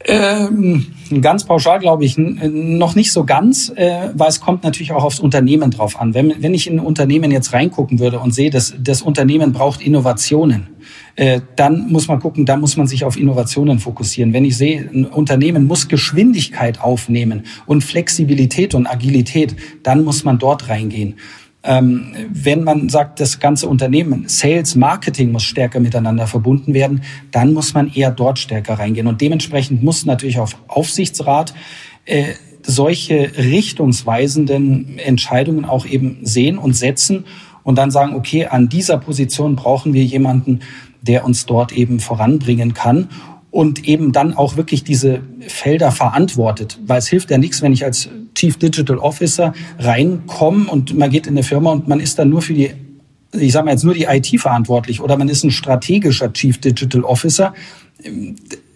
Ähm, 0.08 0.86
ganz 1.21 1.45
pauschal 1.45 1.80
glaube 1.80 2.06
ich 2.06 2.15
noch 2.17 2.93
nicht 2.93 3.12
so 3.12 3.23
ganz, 3.23 3.71
äh, 3.75 4.10
weil 4.13 4.30
es 4.30 4.39
kommt 4.39 4.63
natürlich 4.63 4.91
auch 4.91 5.04
aufs 5.04 5.19
Unternehmen 5.19 5.71
drauf 5.71 5.99
an. 5.99 6.13
Wenn, 6.13 6.43
wenn 6.43 6.54
ich 6.54 6.67
in 6.67 6.80
ein 6.80 6.86
Unternehmen 6.86 7.32
jetzt 7.32 7.54
reingucken 7.54 7.99
würde 7.99 8.19
und 8.19 8.32
sehe, 8.32 8.51
dass 8.51 8.75
das 8.80 9.01
Unternehmen 9.01 9.51
braucht 9.51 9.82
Innovationen, 9.82 10.67
äh, 11.15 11.41
dann 11.56 11.88
muss 11.91 12.08
man 12.08 12.19
gucken, 12.19 12.45
da 12.45 12.56
muss 12.56 12.78
man 12.78 12.86
sich 12.86 13.04
auf 13.04 13.17
Innovationen 13.17 13.80
fokussieren. 13.80 14.32
Wenn 14.32 14.45
ich 14.45 14.58
sehe, 14.58 14.82
ein 14.82 15.06
Unternehmen 15.06 15.65
muss 15.65 15.88
Geschwindigkeit 15.88 16.82
aufnehmen 16.82 17.43
und 17.65 17.84
Flexibilität 17.84 18.75
und 18.75 18.86
Agilität, 18.86 19.56
dann 19.82 20.04
muss 20.04 20.23
man 20.23 20.38
dort 20.38 20.69
reingehen. 20.69 21.15
Ähm, 21.65 22.13
wenn 22.32 22.63
man 22.63 22.89
sagt, 22.89 23.19
das 23.19 23.39
ganze 23.39 23.67
Unternehmen, 23.67 24.25
Sales, 24.28 24.75
Marketing 24.75 25.32
muss 25.32 25.43
stärker 25.43 25.80
miteinander 25.80 26.28
verbunden 26.28 26.73
werden, 26.73 27.01
dann 27.32 27.54
muss 27.54 27.73
man 27.73 27.91
eher 27.91 28.12
dort 28.12 28.38
stärker 28.38 28.75
reingehen. 28.75 29.08
Und 29.08 29.21
dementsprechend 29.21 29.84
muss 29.84 30.06
natürlich 30.06 30.39
auf 30.39 30.58
Aufsichtsrat 30.67 31.54
äh, 32.06 32.34
solche 32.62 33.32
richtungsweisenden 33.38 34.99
Entscheidungen 34.99 35.65
auch 35.65 35.86
eben 35.86 36.19
sehen 36.23 36.58
und 36.58 36.75
setzen 36.75 37.25
und 37.63 37.78
dann 37.78 37.91
sagen, 37.91 38.15
okay, 38.15 38.45
an 38.45 38.69
dieser 38.69 38.97
Position 38.97 39.56
brauchen 39.56 39.93
wir 39.93 40.04
jemanden, 40.04 40.60
der 41.01 41.25
uns 41.25 41.45
dort 41.45 41.71
eben 41.71 41.99
voranbringen 41.99 42.73
kann 42.73 43.10
und 43.51 43.88
eben 43.88 44.12
dann 44.12 44.34
auch 44.34 44.58
wirklich 44.58 44.84
diese 44.84 45.21
Felder 45.47 45.91
verantwortet. 45.91 46.80
Weil 46.86 46.99
es 46.99 47.08
hilft 47.08 47.32
ja 47.32 47.38
nichts, 47.38 47.62
wenn 47.62 47.73
ich 47.73 47.86
als 47.86 48.10
Chief 48.36 48.58
Digital 48.58 48.98
Officer 48.98 49.54
reinkomme 49.80 50.69
und 50.69 50.98
man 50.98 51.10
geht 51.10 51.28
in 51.28 51.34
eine 51.34 51.43
Firma 51.43 51.71
und 51.71 51.88
man 51.88 52.00
ist 52.00 52.19
dann 52.19 52.30
nur 52.30 52.41
für 52.41 52.54
die, 52.54 52.71
ich 53.34 53.52
sage 53.52 53.65
mal 53.65 53.71
jetzt 53.71 53.84
nur 53.84 53.93
die 53.93 54.04
IT 54.04 54.28
verantwortlich 54.39 55.02
oder 55.02 55.17
man 55.17 55.30
ist 55.30 55.43
ein 55.43 55.52
strategischer 55.52 56.32
Chief 56.34 56.58
Digital 56.60 57.04
Officer. 57.04 57.54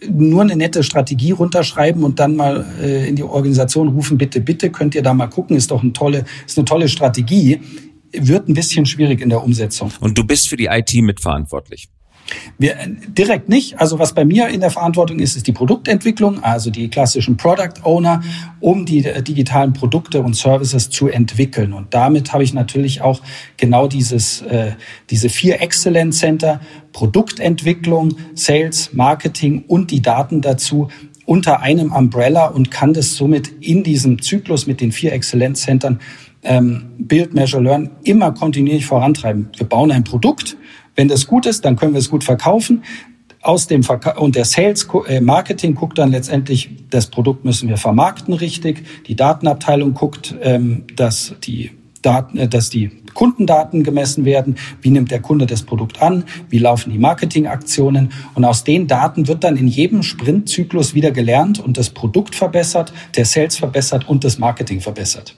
Nur 0.09 0.41
eine 0.41 0.55
nette 0.55 0.81
Strategie 0.81 1.31
runterschreiben 1.31 2.03
und 2.03 2.19
dann 2.19 2.37
mal 2.37 2.65
äh, 2.81 3.09
in 3.09 3.17
die 3.17 3.23
Organisation 3.23 3.89
rufen, 3.89 4.17
bitte, 4.17 4.39
bitte, 4.39 4.71
könnt 4.71 4.95
ihr 4.95 5.03
da 5.03 5.13
mal 5.13 5.27
gucken, 5.27 5.57
ist 5.57 5.71
doch 5.71 5.83
eine 5.83 5.91
tolle, 5.91 6.23
ist 6.47 6.57
eine 6.57 6.63
tolle 6.63 6.87
Strategie, 6.87 7.59
wird 8.13 8.47
ein 8.47 8.53
bisschen 8.53 8.85
schwierig 8.85 9.19
in 9.19 9.27
der 9.27 9.43
Umsetzung. 9.43 9.91
Und 9.99 10.17
du 10.17 10.23
bist 10.23 10.47
für 10.47 10.55
die 10.55 10.67
IT 10.67 10.93
mitverantwortlich. 10.95 11.89
Wir, 12.57 12.75
direkt 13.07 13.49
nicht. 13.49 13.79
Also 13.79 13.99
was 13.99 14.13
bei 14.13 14.25
mir 14.25 14.49
in 14.49 14.61
der 14.61 14.71
Verantwortung 14.71 15.19
ist, 15.19 15.35
ist 15.35 15.47
die 15.47 15.51
Produktentwicklung, 15.51 16.43
also 16.43 16.69
die 16.69 16.89
klassischen 16.89 17.37
Product 17.37 17.83
Owner, 17.83 18.21
um 18.59 18.85
die 18.85 19.05
äh, 19.05 19.21
digitalen 19.21 19.73
Produkte 19.73 20.21
und 20.21 20.35
Services 20.35 20.89
zu 20.89 21.07
entwickeln. 21.07 21.73
Und 21.73 21.93
damit 21.93 22.33
habe 22.33 22.43
ich 22.43 22.53
natürlich 22.53 23.01
auch 23.01 23.21
genau 23.57 23.87
dieses, 23.87 24.41
äh, 24.41 24.73
diese 25.09 25.29
vier 25.29 25.61
Excellence 25.61 26.19
Center, 26.19 26.59
Produktentwicklung, 26.91 28.15
Sales, 28.35 28.93
Marketing 28.93 29.63
und 29.67 29.91
die 29.91 30.01
Daten 30.01 30.41
dazu 30.41 30.89
unter 31.25 31.61
einem 31.61 31.91
Umbrella 31.91 32.47
und 32.47 32.71
kann 32.71 32.93
das 32.93 33.13
somit 33.13 33.49
in 33.61 33.83
diesem 33.83 34.19
Zyklus 34.21 34.65
mit 34.65 34.81
den 34.81 34.91
vier 34.91 35.13
Exzellenzcentern 35.13 35.99
ähm, 36.41 36.85
Build, 36.97 37.33
Measure, 37.33 37.61
Learn 37.61 37.91
immer 38.03 38.31
kontinuierlich 38.31 38.85
vorantreiben. 38.85 39.49
Wir 39.55 39.67
bauen 39.67 39.91
ein 39.91 40.03
Produkt, 40.03 40.57
wenn 40.95 41.07
das 41.07 41.27
gut 41.27 41.45
ist, 41.45 41.65
dann 41.65 41.75
können 41.75 41.93
wir 41.93 41.99
es 41.99 42.09
gut 42.09 42.23
verkaufen. 42.23 42.83
Aus 43.41 43.67
dem 43.67 43.83
Verka 43.83 44.17
und 44.17 44.35
der 44.35 44.43
Sales 44.43 44.87
äh, 45.07 45.21
Marketing 45.21 45.75
guckt 45.75 45.97
dann 45.97 46.11
letztendlich, 46.11 46.69
das 46.89 47.07
Produkt 47.07 47.45
müssen 47.45 47.69
wir 47.69 47.77
vermarkten 47.77 48.33
richtig. 48.33 48.83
Die 49.07 49.15
Datenabteilung 49.15 49.93
guckt, 49.93 50.35
ähm, 50.41 50.83
dass 50.95 51.35
die 51.45 51.71
Daten, 52.01 52.37
äh, 52.37 52.47
dass 52.47 52.69
die 52.69 52.91
Kundendaten 53.13 53.83
gemessen 53.83 54.25
werden. 54.25 54.55
Wie 54.81 54.89
nimmt 54.89 55.11
der 55.11 55.21
Kunde 55.21 55.45
das 55.45 55.63
Produkt 55.63 56.01
an? 56.01 56.23
Wie 56.49 56.59
laufen 56.59 56.91
die 56.91 56.99
Marketingaktionen? 56.99 58.11
Und 58.35 58.45
aus 58.45 58.63
den 58.63 58.87
Daten 58.87 59.27
wird 59.27 59.43
dann 59.43 59.57
in 59.57 59.67
jedem 59.67 60.03
Sprintzyklus 60.03 60.93
wieder 60.93 61.11
gelernt 61.11 61.59
und 61.59 61.77
das 61.77 61.89
Produkt 61.89 62.35
verbessert, 62.35 62.93
der 63.15 63.25
Sales 63.25 63.57
verbessert 63.57 64.07
und 64.07 64.23
das 64.23 64.37
Marketing 64.37 64.81
verbessert. 64.81 65.35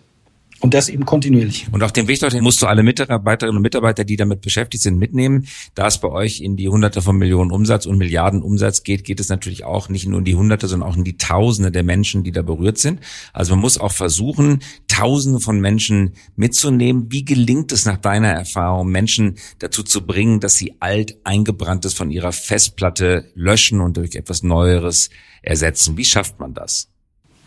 Und 0.61 0.75
das 0.75 0.89
eben 0.89 1.05
kontinuierlich. 1.05 1.65
Und 1.71 1.81
auf 1.81 1.91
dem 1.91 2.07
Weg 2.07 2.19
dorthin 2.19 2.43
musst 2.43 2.61
du 2.61 2.67
alle 2.67 2.83
Mitarbeiterinnen 2.83 3.57
und 3.57 3.63
Mitarbeiter, 3.63 4.03
die 4.03 4.15
damit 4.15 4.41
beschäftigt 4.41 4.83
sind, 4.83 4.99
mitnehmen. 4.99 5.47
Da 5.73 5.87
es 5.87 5.97
bei 5.97 6.07
euch 6.07 6.39
in 6.39 6.55
die 6.55 6.69
Hunderte 6.69 7.01
von 7.01 7.17
Millionen 7.17 7.51
Umsatz 7.51 7.87
und 7.87 7.97
Milliarden 7.97 8.43
Umsatz 8.43 8.83
geht, 8.83 9.03
geht 9.03 9.19
es 9.19 9.29
natürlich 9.29 9.63
auch 9.63 9.89
nicht 9.89 10.05
nur 10.05 10.19
in 10.19 10.25
die 10.25 10.35
Hunderte, 10.35 10.67
sondern 10.67 10.87
auch 10.87 10.95
in 10.95 11.03
die 11.03 11.17
Tausende 11.17 11.71
der 11.71 11.81
Menschen, 11.81 12.23
die 12.23 12.31
da 12.31 12.43
berührt 12.43 12.77
sind. 12.77 12.99
Also 13.33 13.53
man 13.53 13.61
muss 13.61 13.79
auch 13.79 13.91
versuchen, 13.91 14.59
Tausende 14.87 15.39
von 15.39 15.59
Menschen 15.59 16.13
mitzunehmen. 16.35 17.07
Wie 17.09 17.25
gelingt 17.25 17.71
es 17.71 17.85
nach 17.85 17.97
deiner 17.97 18.29
Erfahrung, 18.29 18.89
Menschen 18.89 19.37
dazu 19.57 19.81
zu 19.81 20.05
bringen, 20.05 20.41
dass 20.41 20.57
sie 20.57 20.75
alt 20.79 21.17
eingebranntes 21.23 21.95
von 21.95 22.11
ihrer 22.11 22.33
Festplatte 22.33 23.31
löschen 23.33 23.81
und 23.81 23.97
durch 23.97 24.13
etwas 24.13 24.43
Neueres 24.43 25.09
ersetzen? 25.41 25.97
Wie 25.97 26.05
schafft 26.05 26.39
man 26.39 26.53
das? 26.53 26.90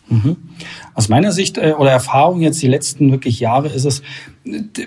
Mhm. 0.08 0.36
Aus 0.94 1.08
meiner 1.08 1.32
Sicht 1.32 1.56
äh, 1.56 1.74
oder 1.78 1.90
Erfahrung 1.90 2.40
jetzt 2.42 2.60
die 2.60 2.68
letzten 2.68 3.10
wirklich 3.10 3.40
Jahre 3.40 3.68
ist 3.68 3.84
es, 3.84 4.02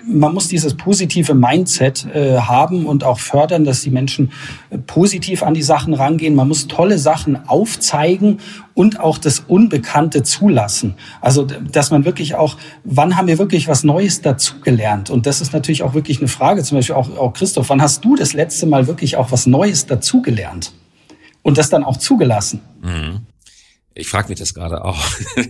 man 0.06 0.32
muss 0.32 0.46
dieses 0.46 0.74
positive 0.74 1.34
Mindset 1.34 2.06
äh, 2.14 2.38
haben 2.38 2.86
und 2.86 3.02
auch 3.02 3.18
fördern, 3.18 3.64
dass 3.64 3.82
die 3.82 3.90
Menschen 3.90 4.30
äh, 4.70 4.78
positiv 4.78 5.42
an 5.42 5.54
die 5.54 5.62
Sachen 5.62 5.94
rangehen. 5.94 6.36
Man 6.36 6.46
muss 6.46 6.68
tolle 6.68 6.98
Sachen 6.98 7.48
aufzeigen 7.48 8.38
und 8.74 9.00
auch 9.00 9.18
das 9.18 9.40
Unbekannte 9.40 10.22
zulassen. 10.22 10.94
Also, 11.20 11.44
dass 11.44 11.90
man 11.90 12.04
wirklich 12.04 12.36
auch, 12.36 12.56
wann 12.84 13.16
haben 13.16 13.26
wir 13.26 13.38
wirklich 13.38 13.66
was 13.66 13.82
Neues 13.82 14.22
dazugelernt? 14.22 15.10
Und 15.10 15.26
das 15.26 15.40
ist 15.40 15.52
natürlich 15.52 15.82
auch 15.82 15.94
wirklich 15.94 16.20
eine 16.20 16.28
Frage, 16.28 16.62
zum 16.62 16.78
Beispiel 16.78 16.94
auch, 16.94 17.16
auch 17.18 17.32
Christoph, 17.32 17.68
wann 17.70 17.82
hast 17.82 18.04
du 18.04 18.14
das 18.14 18.34
letzte 18.34 18.66
Mal 18.66 18.86
wirklich 18.86 19.16
auch 19.16 19.32
was 19.32 19.46
Neues 19.46 19.86
dazugelernt? 19.86 20.72
Und 21.42 21.58
das 21.58 21.70
dann 21.70 21.82
auch 21.82 21.96
zugelassen? 21.96 22.60
Mhm. 22.82 23.27
Ich 23.98 24.08
frage 24.08 24.28
mich 24.28 24.38
das 24.38 24.54
gerade 24.54 24.84
auch. 24.84 25.04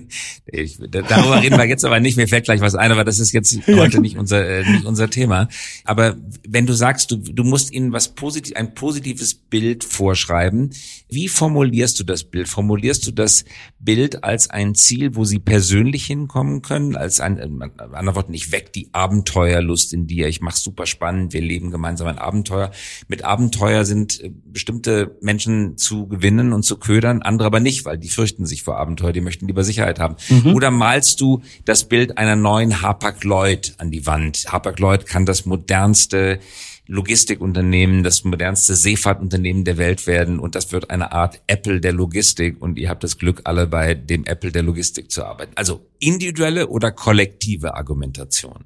Ich, 0.51 0.79
darüber 0.79 1.43
reden 1.43 1.59
wir 1.59 1.67
jetzt 1.67 1.85
aber 1.85 2.01
nicht. 2.01 2.17
Mir 2.17 2.27
fällt 2.27 2.47
gleich 2.47 2.63
was 2.63 2.75
ein, 2.75 2.91
aber 2.91 3.05
das 3.05 3.19
ist 3.19 3.33
jetzt 3.33 3.55
heute 3.67 4.01
nicht 4.01 4.17
unser 4.17 4.49
äh, 4.49 4.65
nicht 4.69 4.87
unser 4.87 5.11
Thema. 5.11 5.49
Aber 5.85 6.17
wenn 6.49 6.65
du 6.65 6.73
sagst, 6.73 7.11
du, 7.11 7.17
du 7.17 7.45
musst 7.45 7.71
ihnen 7.71 7.93
was 7.93 8.15
positiv, 8.15 8.57
ein 8.57 8.73
positives 8.73 9.35
Bild 9.35 9.85
vorschreiben, 9.85 10.71
wie 11.11 11.29
formulierst 11.29 12.01
du 12.01 12.05
das 12.05 12.25
Bild? 12.25 12.49
Formulierst 12.49 13.07
du 13.07 13.11
das 13.11 13.45
Bild 13.79 14.25
als 14.25 14.49
ein 14.49 14.75
Ziel, 14.75 15.17
wo 15.17 15.25
sie 15.25 15.39
persönlich 15.39 16.07
hinkommen 16.07 16.63
können, 16.63 16.97
als 16.97 17.21
ein, 17.21 17.39
äh, 17.39 17.45
anderen 17.93 18.15
Worten, 18.15 18.33
ich 18.33 18.51
weck 18.51 18.73
die 18.73 18.89
Abenteuerlust 18.93 19.93
in 19.93 20.07
dir, 20.07 20.29
ich 20.29 20.41
mach's 20.41 20.63
super 20.63 20.87
spannend, 20.87 21.35
wir 21.35 21.43
leben 21.43 21.71
gemeinsam 21.71 22.07
ein 22.07 22.19
Abenteuer. 22.19 22.71
Mit 23.07 23.23
Abenteuer 23.23 23.85
sind 23.85 24.21
äh, 24.23 24.31
bestimmte 24.47 25.17
Menschen 25.21 25.77
zu 25.77 26.09
gewinnen 26.09 26.55
und 26.55 26.63
zu 26.63 26.79
ködern, 26.79 27.21
andere 27.21 27.47
aber 27.47 27.61
nicht, 27.61 27.85
weil 27.85 27.99
die 27.99 28.09
fürchten 28.09 28.38
fürchten 28.39 28.47
sich 28.47 28.63
vor 28.63 28.79
Abenteuer, 28.79 29.13
die 29.13 29.21
möchten 29.21 29.47
lieber 29.47 29.65
Sicherheit 29.65 29.99
haben. 29.99 30.17
Mhm. 30.29 30.55
Oder 30.55 30.71
malst 30.71 31.21
du 31.21 31.43
das 31.65 31.89
Bild 31.89 32.19
einer 32.19 32.37
neuen 32.37 32.83
Hapag-Lloyd 32.83 33.75
an 33.79 33.91
die 33.91 34.07
Wand? 34.07 34.47
Hapag-Lloyd 34.49 35.07
kann 35.07 35.27
das 35.27 35.45
modernste 35.45 36.39
Logistikunternehmen, 36.87 38.03
das 38.03 38.25
modernste 38.25 38.75
Seefahrtunternehmen 38.75 39.65
der 39.65 39.77
Welt 39.77 40.07
werden 40.07 40.39
und 40.39 40.55
das 40.55 40.73
wird 40.73 40.91
eine 40.91 41.13
Art 41.13 41.41
Apple 41.47 41.81
der 41.81 41.93
Logistik 41.93 42.63
und 42.63 42.79
ihr 42.79 42.89
habt 42.89 43.05
das 43.05 43.19
Glück, 43.19 43.43
alle 43.45 43.67
bei 43.67 43.95
dem 43.95 44.25
Apple 44.25 44.53
der 44.53 44.63
Logistik 44.63 45.11
zu 45.11 45.25
arbeiten. 45.25 45.53
Also 45.57 45.85
individuelle 45.99 46.69
oder 46.69 46.91
kollektive 46.93 47.75
Argumentation? 47.75 48.65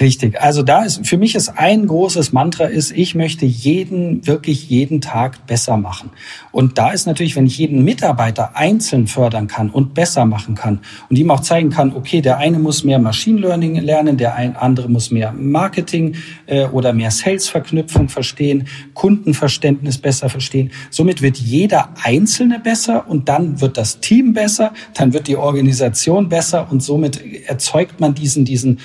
Richtig. 0.00 0.40
Also 0.40 0.62
da 0.62 0.84
ist, 0.84 1.06
für 1.06 1.16
mich 1.16 1.34
ist 1.34 1.48
ein 1.58 1.86
großes 1.86 2.32
Mantra 2.32 2.64
ist, 2.64 2.92
ich 2.92 3.14
möchte 3.14 3.46
jeden, 3.46 4.26
wirklich 4.26 4.68
jeden 4.68 5.00
Tag 5.00 5.46
besser 5.46 5.76
machen. 5.76 6.10
Und 6.52 6.78
da 6.78 6.90
ist 6.90 7.06
natürlich, 7.06 7.34
wenn 7.34 7.46
ich 7.46 7.58
jeden 7.58 7.82
Mitarbeiter 7.82 8.56
einzeln 8.56 9.06
fördern 9.08 9.48
kann 9.48 9.70
und 9.70 9.94
besser 9.94 10.24
machen 10.24 10.54
kann 10.54 10.80
und 11.08 11.16
ihm 11.18 11.30
auch 11.30 11.40
zeigen 11.40 11.70
kann, 11.70 11.94
okay, 11.94 12.20
der 12.20 12.38
eine 12.38 12.58
muss 12.58 12.84
mehr 12.84 12.98
Machine 12.98 13.40
Learning 13.40 13.76
lernen, 13.76 14.16
der 14.16 14.34
ein 14.36 14.56
andere 14.56 14.88
muss 14.88 15.10
mehr 15.10 15.32
Marketing 15.32 16.14
äh, 16.46 16.66
oder 16.66 16.92
mehr 16.92 17.10
Sales-Verknüpfung 17.10 18.08
verstehen, 18.08 18.68
Kundenverständnis 18.94 19.98
besser 19.98 20.28
verstehen. 20.28 20.70
Somit 20.90 21.22
wird 21.22 21.38
jeder 21.38 21.90
Einzelne 22.02 22.60
besser 22.60 23.08
und 23.08 23.28
dann 23.28 23.60
wird 23.60 23.76
das 23.76 24.00
Team 24.00 24.32
besser, 24.32 24.72
dann 24.94 25.12
wird 25.12 25.26
die 25.26 25.36
Organisation 25.36 26.28
besser 26.28 26.70
und 26.70 26.82
somit 26.82 27.20
erzeugt 27.46 28.00
man 28.00 28.14
diesen, 28.14 28.44
diesen, 28.44 28.78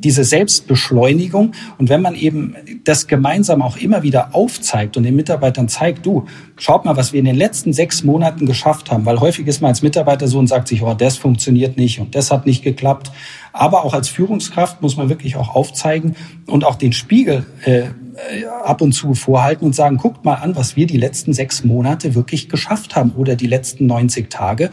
diese 0.00 0.24
Selbstbeschleunigung. 0.24 1.52
Und 1.78 1.88
wenn 1.88 2.02
man 2.02 2.14
eben 2.14 2.56
das 2.84 3.06
gemeinsam 3.06 3.62
auch 3.62 3.76
immer 3.76 4.02
wieder 4.02 4.34
aufzeigt 4.34 4.96
und 4.96 5.02
den 5.02 5.16
Mitarbeitern 5.16 5.68
zeigt, 5.68 6.06
du, 6.06 6.26
schaut 6.56 6.84
mal, 6.84 6.96
was 6.96 7.12
wir 7.12 7.18
in 7.18 7.26
den 7.26 7.36
letzten 7.36 7.72
sechs 7.72 8.04
Monaten 8.04 8.46
geschafft 8.46 8.90
haben, 8.90 9.06
weil 9.06 9.20
häufig 9.20 9.46
ist 9.46 9.60
man 9.60 9.70
als 9.70 9.82
Mitarbeiter 9.82 10.28
so 10.28 10.38
und 10.38 10.46
sagt 10.46 10.68
sich, 10.68 10.82
oh, 10.82 10.94
das 10.94 11.16
funktioniert 11.16 11.76
nicht 11.76 12.00
und 12.00 12.14
das 12.14 12.30
hat 12.30 12.46
nicht 12.46 12.62
geklappt. 12.62 13.10
Aber 13.52 13.84
auch 13.84 13.94
als 13.94 14.08
Führungskraft 14.08 14.82
muss 14.82 14.96
man 14.96 15.08
wirklich 15.08 15.36
auch 15.36 15.54
aufzeigen 15.54 16.16
und 16.46 16.64
auch 16.64 16.76
den 16.76 16.92
Spiegel 16.92 17.46
äh, 17.64 17.88
ab 18.64 18.80
und 18.80 18.92
zu 18.92 19.14
vorhalten 19.14 19.64
und 19.64 19.74
sagen, 19.74 19.96
guckt 19.96 20.24
mal 20.24 20.34
an, 20.34 20.56
was 20.56 20.76
wir 20.76 20.86
die 20.86 20.96
letzten 20.96 21.32
sechs 21.32 21.64
Monate 21.64 22.14
wirklich 22.14 22.48
geschafft 22.48 22.96
haben 22.96 23.12
oder 23.12 23.36
die 23.36 23.46
letzten 23.46 23.86
90 23.86 24.30
Tage. 24.30 24.70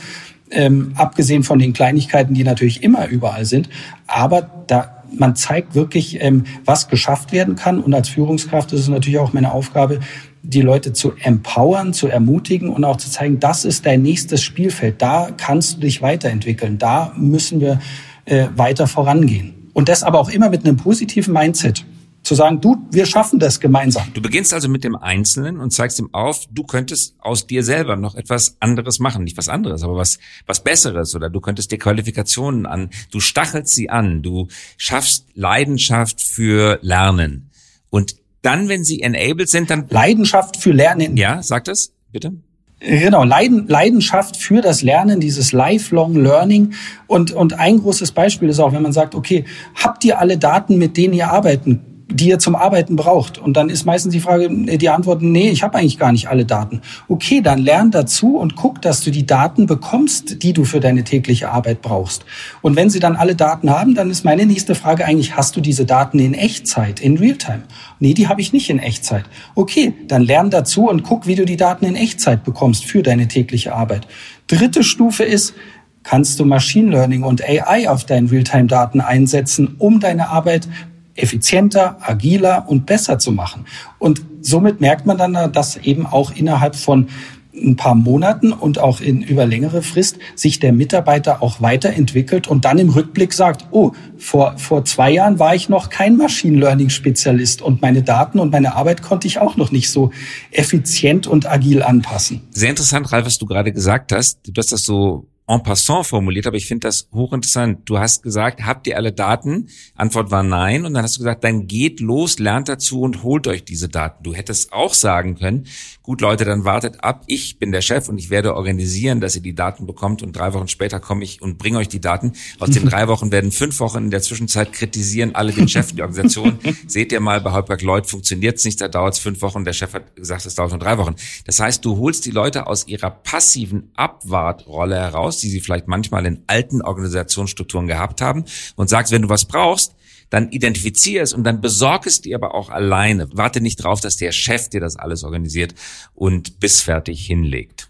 Ähm, 0.51 0.93
abgesehen 0.95 1.43
von 1.43 1.59
den 1.59 1.73
Kleinigkeiten, 1.73 2.33
die 2.33 2.43
natürlich 2.43 2.83
immer 2.83 3.07
überall 3.07 3.45
sind. 3.45 3.69
Aber 4.07 4.43
da 4.67 4.94
man 5.17 5.35
zeigt 5.35 5.75
wirklich, 5.75 6.21
ähm, 6.21 6.43
was 6.63 6.87
geschafft 6.87 7.31
werden 7.31 7.55
kann. 7.55 7.79
Und 7.79 7.93
als 7.93 8.09
Führungskraft 8.09 8.73
ist 8.73 8.81
es 8.81 8.87
natürlich 8.87 9.19
auch 9.19 9.33
meine 9.33 9.51
Aufgabe, 9.51 9.99
die 10.43 10.61
Leute 10.61 10.93
zu 10.93 11.13
empowern, 11.21 11.93
zu 11.93 12.07
ermutigen 12.07 12.69
und 12.69 12.83
auch 12.85 12.97
zu 12.97 13.09
zeigen, 13.09 13.39
das 13.39 13.65
ist 13.65 13.85
dein 13.85 14.01
nächstes 14.01 14.43
Spielfeld. 14.43 15.01
Da 15.01 15.29
kannst 15.35 15.77
du 15.77 15.79
dich 15.81 16.01
weiterentwickeln. 16.01 16.77
Da 16.77 17.13
müssen 17.17 17.59
wir 17.59 17.79
äh, 18.25 18.47
weiter 18.55 18.87
vorangehen. 18.87 19.69
Und 19.73 19.89
das 19.89 20.03
aber 20.03 20.19
auch 20.19 20.29
immer 20.29 20.49
mit 20.49 20.65
einem 20.65 20.77
positiven 20.77 21.33
Mindset 21.33 21.85
zu 22.25 22.35
sagen, 22.35 22.59
du, 22.59 22.77
wir 22.91 23.05
schaffen 23.05 23.39
das 23.39 23.59
gemeinsam. 23.59 24.11
Du 24.13 24.21
beginnst 24.21 24.53
also 24.53 24.67
mit 24.67 24.83
dem 24.83 24.95
Einzelnen 24.95 25.59
und 25.59 25.71
zeigst 25.71 25.99
ihm 25.99 26.09
auf, 26.11 26.45
du 26.51 26.63
könntest 26.63 27.15
aus 27.19 27.47
dir 27.47 27.63
selber 27.63 27.95
noch 27.95 28.15
etwas 28.15 28.57
anderes 28.59 28.99
machen. 28.99 29.23
Nicht 29.23 29.37
was 29.37 29.47
anderes, 29.47 29.83
aber 29.83 29.95
was, 29.95 30.17
was 30.45 30.63
Besseres 30.63 31.15
oder 31.15 31.29
du 31.29 31.39
könntest 31.39 31.71
dir 31.71 31.77
Qualifikationen 31.77 32.65
an, 32.65 32.89
du 33.11 33.19
stachelst 33.19 33.73
sie 33.73 33.89
an, 33.89 34.23
du 34.23 34.47
schaffst 34.77 35.27
Leidenschaft 35.35 36.21
für 36.21 36.79
Lernen. 36.81 37.51
Und 37.89 38.15
dann, 38.41 38.67
wenn 38.69 38.83
sie 38.83 39.01
enabled 39.01 39.49
sind, 39.49 39.69
dann... 39.69 39.85
Leidenschaft 39.89 40.57
für 40.57 40.71
Lernen. 40.71 41.17
Ja, 41.17 41.41
sag 41.41 41.65
das, 41.65 41.93
bitte. 42.11 42.33
Genau, 42.79 43.23
Leiden, 43.23 43.67
Leidenschaft 43.67 44.37
für 44.37 44.61
das 44.61 44.81
Lernen, 44.81 45.19
dieses 45.19 45.51
Lifelong 45.51 46.15
Learning. 46.15 46.73
Und, 47.07 47.31
und 47.31 47.53
ein 47.53 47.79
großes 47.79 48.11
Beispiel 48.11 48.49
ist 48.49 48.59
auch, 48.59 48.73
wenn 48.73 48.83
man 48.83 48.93
sagt, 48.93 49.15
okay, 49.15 49.45
habt 49.75 50.03
ihr 50.03 50.19
alle 50.19 50.37
Daten, 50.37 50.77
mit 50.77 50.97
denen 50.97 51.13
ihr 51.13 51.29
arbeiten 51.29 51.94
die 52.07 52.29
ihr 52.29 52.39
zum 52.39 52.55
Arbeiten 52.55 52.95
braucht. 52.95 53.37
Und 53.37 53.57
dann 53.57 53.69
ist 53.69 53.85
meistens 53.85 54.13
die 54.13 54.19
Frage, 54.19 54.49
die 54.49 54.89
Antwort, 54.89 55.21
nee, 55.21 55.49
ich 55.49 55.63
habe 55.63 55.77
eigentlich 55.77 55.97
gar 55.97 56.11
nicht 56.11 56.29
alle 56.29 56.45
Daten. 56.45 56.81
Okay, 57.07 57.41
dann 57.41 57.59
lern 57.59 57.91
dazu 57.91 58.37
und 58.37 58.55
guck, 58.55 58.81
dass 58.81 59.01
du 59.01 59.11
die 59.11 59.25
Daten 59.25 59.65
bekommst, 59.65 60.43
die 60.43 60.53
du 60.53 60.65
für 60.65 60.79
deine 60.79 61.03
tägliche 61.03 61.49
Arbeit 61.51 61.81
brauchst. 61.81 62.25
Und 62.61 62.75
wenn 62.75 62.89
sie 62.89 62.99
dann 62.99 63.15
alle 63.15 63.35
Daten 63.35 63.69
haben, 63.69 63.95
dann 63.95 64.11
ist 64.11 64.23
meine 64.23 64.45
nächste 64.45 64.75
Frage 64.75 65.05
eigentlich, 65.05 65.35
hast 65.35 65.55
du 65.55 65.61
diese 65.61 65.85
Daten 65.85 66.19
in 66.19 66.33
Echtzeit, 66.33 66.99
in 66.99 67.17
Realtime? 67.17 67.63
Nee, 67.99 68.13
die 68.13 68.27
habe 68.27 68.41
ich 68.41 68.53
nicht 68.53 68.69
in 68.69 68.79
Echtzeit. 68.79 69.25
Okay, 69.55 69.93
dann 70.07 70.21
lern 70.21 70.51
dazu 70.51 70.89
und 70.89 71.03
guck, 71.03 71.25
wie 71.25 71.35
du 71.35 71.45
die 71.45 71.57
Daten 71.57 71.85
in 71.85 71.95
Echtzeit 71.95 72.43
bekommst 72.43 72.85
für 72.85 73.01
deine 73.01 73.27
tägliche 73.27 73.73
Arbeit. 73.73 74.07
Dritte 74.47 74.83
Stufe 74.83 75.23
ist, 75.23 75.55
kannst 76.03 76.39
du 76.39 76.45
Machine 76.45 76.91
Learning 76.91 77.23
und 77.23 77.43
AI 77.43 77.89
auf 77.89 78.05
deinen 78.05 78.27
Realtime-Daten 78.27 79.01
einsetzen, 79.01 79.75
um 79.79 79.99
deine 79.99 80.29
Arbeit 80.29 80.67
effizienter, 81.15 81.97
agiler 82.01 82.65
und 82.67 82.85
besser 82.85 83.19
zu 83.19 83.31
machen. 83.31 83.65
Und 83.99 84.21
somit 84.41 84.81
merkt 84.81 85.05
man 85.05 85.17
dann, 85.17 85.51
dass 85.51 85.77
eben 85.77 86.05
auch 86.05 86.35
innerhalb 86.35 86.75
von 86.75 87.07
ein 87.55 87.75
paar 87.75 87.95
Monaten 87.95 88.51
und 88.51 88.79
auch 88.79 88.99
in 88.99 89.21
über 89.21 89.45
längere 89.45 89.81
Frist 89.81 90.17
sich 90.35 90.59
der 90.59 90.73
Mitarbeiter 90.73 91.41
auch 91.41 91.61
weiterentwickelt 91.61 92.47
und 92.47 92.65
dann 92.65 92.77
im 92.77 92.89
Rückblick 92.89 93.33
sagt, 93.33 93.67
oh, 93.71 93.91
vor, 94.17 94.57
vor 94.57 94.85
zwei 94.85 95.11
Jahren 95.11 95.39
war 95.39 95.55
ich 95.55 95.69
noch 95.69 95.89
kein 95.89 96.17
Machine 96.17 96.57
Learning 96.57 96.89
Spezialist 96.89 97.61
und 97.61 97.81
meine 97.81 98.03
Daten 98.03 98.39
und 98.39 98.51
meine 98.51 98.75
Arbeit 98.75 99.01
konnte 99.01 99.27
ich 99.27 99.39
auch 99.39 99.55
noch 99.55 99.71
nicht 99.71 99.89
so 99.89 100.11
effizient 100.51 101.27
und 101.27 101.49
agil 101.49 101.81
anpassen. 101.81 102.41
Sehr 102.51 102.69
interessant, 102.69 103.11
Ralf, 103.11 103.25
was 103.25 103.37
du 103.37 103.45
gerade 103.45 103.71
gesagt 103.71 104.11
hast. 104.11 104.39
Du 104.45 104.53
hast 104.57 104.71
das 104.71 104.83
so 104.83 105.27
en 105.47 105.59
passant 105.59 106.05
formuliert, 106.05 106.47
aber 106.47 106.57
ich 106.57 106.65
finde 106.65 106.87
das 106.87 107.07
hochinteressant. 107.13 107.87
Du 107.87 107.99
hast 107.99 108.23
gesagt, 108.23 108.65
habt 108.65 108.87
ihr 108.87 108.97
alle 108.97 109.11
Daten? 109.11 109.67
Antwort 109.93 110.31
war 110.31 110.41
nein. 110.41 110.85
Und 110.85 110.95
dann 110.95 111.03
hast 111.03 111.17
du 111.17 111.19
gesagt, 111.19 111.43
dann 111.43 111.67
geht 111.67 111.99
los, 111.99 112.39
lernt 112.39 112.67
dazu 112.67 113.01
und 113.01 113.21
holt 113.21 113.47
euch 113.47 113.63
diese 113.63 113.87
Daten. 113.87 114.23
Du 114.23 114.33
hättest 114.33 114.73
auch 114.73 114.95
sagen 114.95 115.35
können, 115.35 115.67
gut 116.01 116.21
Leute, 116.21 116.45
dann 116.45 116.65
wartet 116.65 117.03
ab, 117.03 117.23
ich 117.27 117.59
bin 117.59 117.71
der 117.71 117.81
Chef 117.81 118.09
und 118.09 118.17
ich 118.17 118.31
werde 118.31 118.55
organisieren, 118.55 119.21
dass 119.21 119.35
ihr 119.35 119.43
die 119.43 119.53
Daten 119.53 119.85
bekommt 119.85 120.23
und 120.23 120.33
drei 120.35 120.53
Wochen 120.53 120.67
später 120.67 120.99
komme 120.99 121.23
ich 121.23 121.43
und 121.43 121.59
bringe 121.59 121.77
euch 121.77 121.89
die 121.89 122.01
Daten. 122.01 122.33
Aus 122.59 122.71
den 122.71 122.85
drei 122.89 123.07
Wochen 123.07 123.31
werden 123.31 123.51
fünf 123.51 123.79
Wochen 123.79 123.99
in 123.99 124.11
der 124.11 124.23
Zwischenzeit 124.23 124.73
kritisieren 124.73 125.35
alle 125.35 125.51
den 125.51 125.67
Chef, 125.67 125.91
die 125.91 126.01
Organisation. 126.01 126.57
Seht 126.87 127.11
ihr 127.11 127.19
mal, 127.19 127.39
bei 127.41 127.51
Holberg 127.51 127.83
Lloyd 127.83 128.07
funktioniert 128.07 128.57
es 128.57 128.65
nicht, 128.65 128.81
da 128.81 128.87
dauert 128.87 129.13
es 129.13 129.19
fünf 129.19 129.43
Wochen. 129.43 129.63
Der 129.63 129.73
Chef 129.73 129.93
hat 129.93 130.15
gesagt, 130.15 130.47
es 130.47 130.55
dauert 130.55 130.71
nur 130.71 130.79
drei 130.79 130.97
Wochen. 130.97 131.15
Das 131.45 131.59
heißt, 131.59 131.85
du 131.85 131.97
holst 131.97 132.25
die 132.25 132.31
Leute 132.31 132.65
aus 132.65 132.87
ihrer 132.87 133.11
passiven 133.11 133.91
Abwartrolle 133.95 134.95
heraus 134.95 135.34
aus, 135.35 135.41
die 135.41 135.49
sie 135.49 135.59
vielleicht 135.59 135.87
manchmal 135.87 136.25
in 136.25 136.43
alten 136.47 136.81
Organisationsstrukturen 136.81 137.87
gehabt 137.87 138.21
haben 138.21 138.45
und 138.75 138.89
sagst, 138.89 139.11
wenn 139.11 139.23
du 139.23 139.29
was 139.29 139.45
brauchst, 139.45 139.95
dann 140.29 140.49
identifizier 140.49 141.21
es 141.21 141.33
und 141.33 141.43
dann 141.43 141.61
besorg 141.61 142.07
es 142.07 142.21
dir 142.21 142.35
aber 142.35 142.55
auch 142.55 142.69
alleine. 142.69 143.27
Warte 143.33 143.61
nicht 143.61 143.83
drauf, 143.83 144.01
dass 144.01 144.17
der 144.17 144.31
Chef 144.31 144.69
dir 144.69 144.81
das 144.81 144.95
alles 144.95 145.23
organisiert 145.23 145.75
und 146.13 146.59
bis 146.59 146.81
fertig 146.81 147.25
hinlegt. 147.25 147.89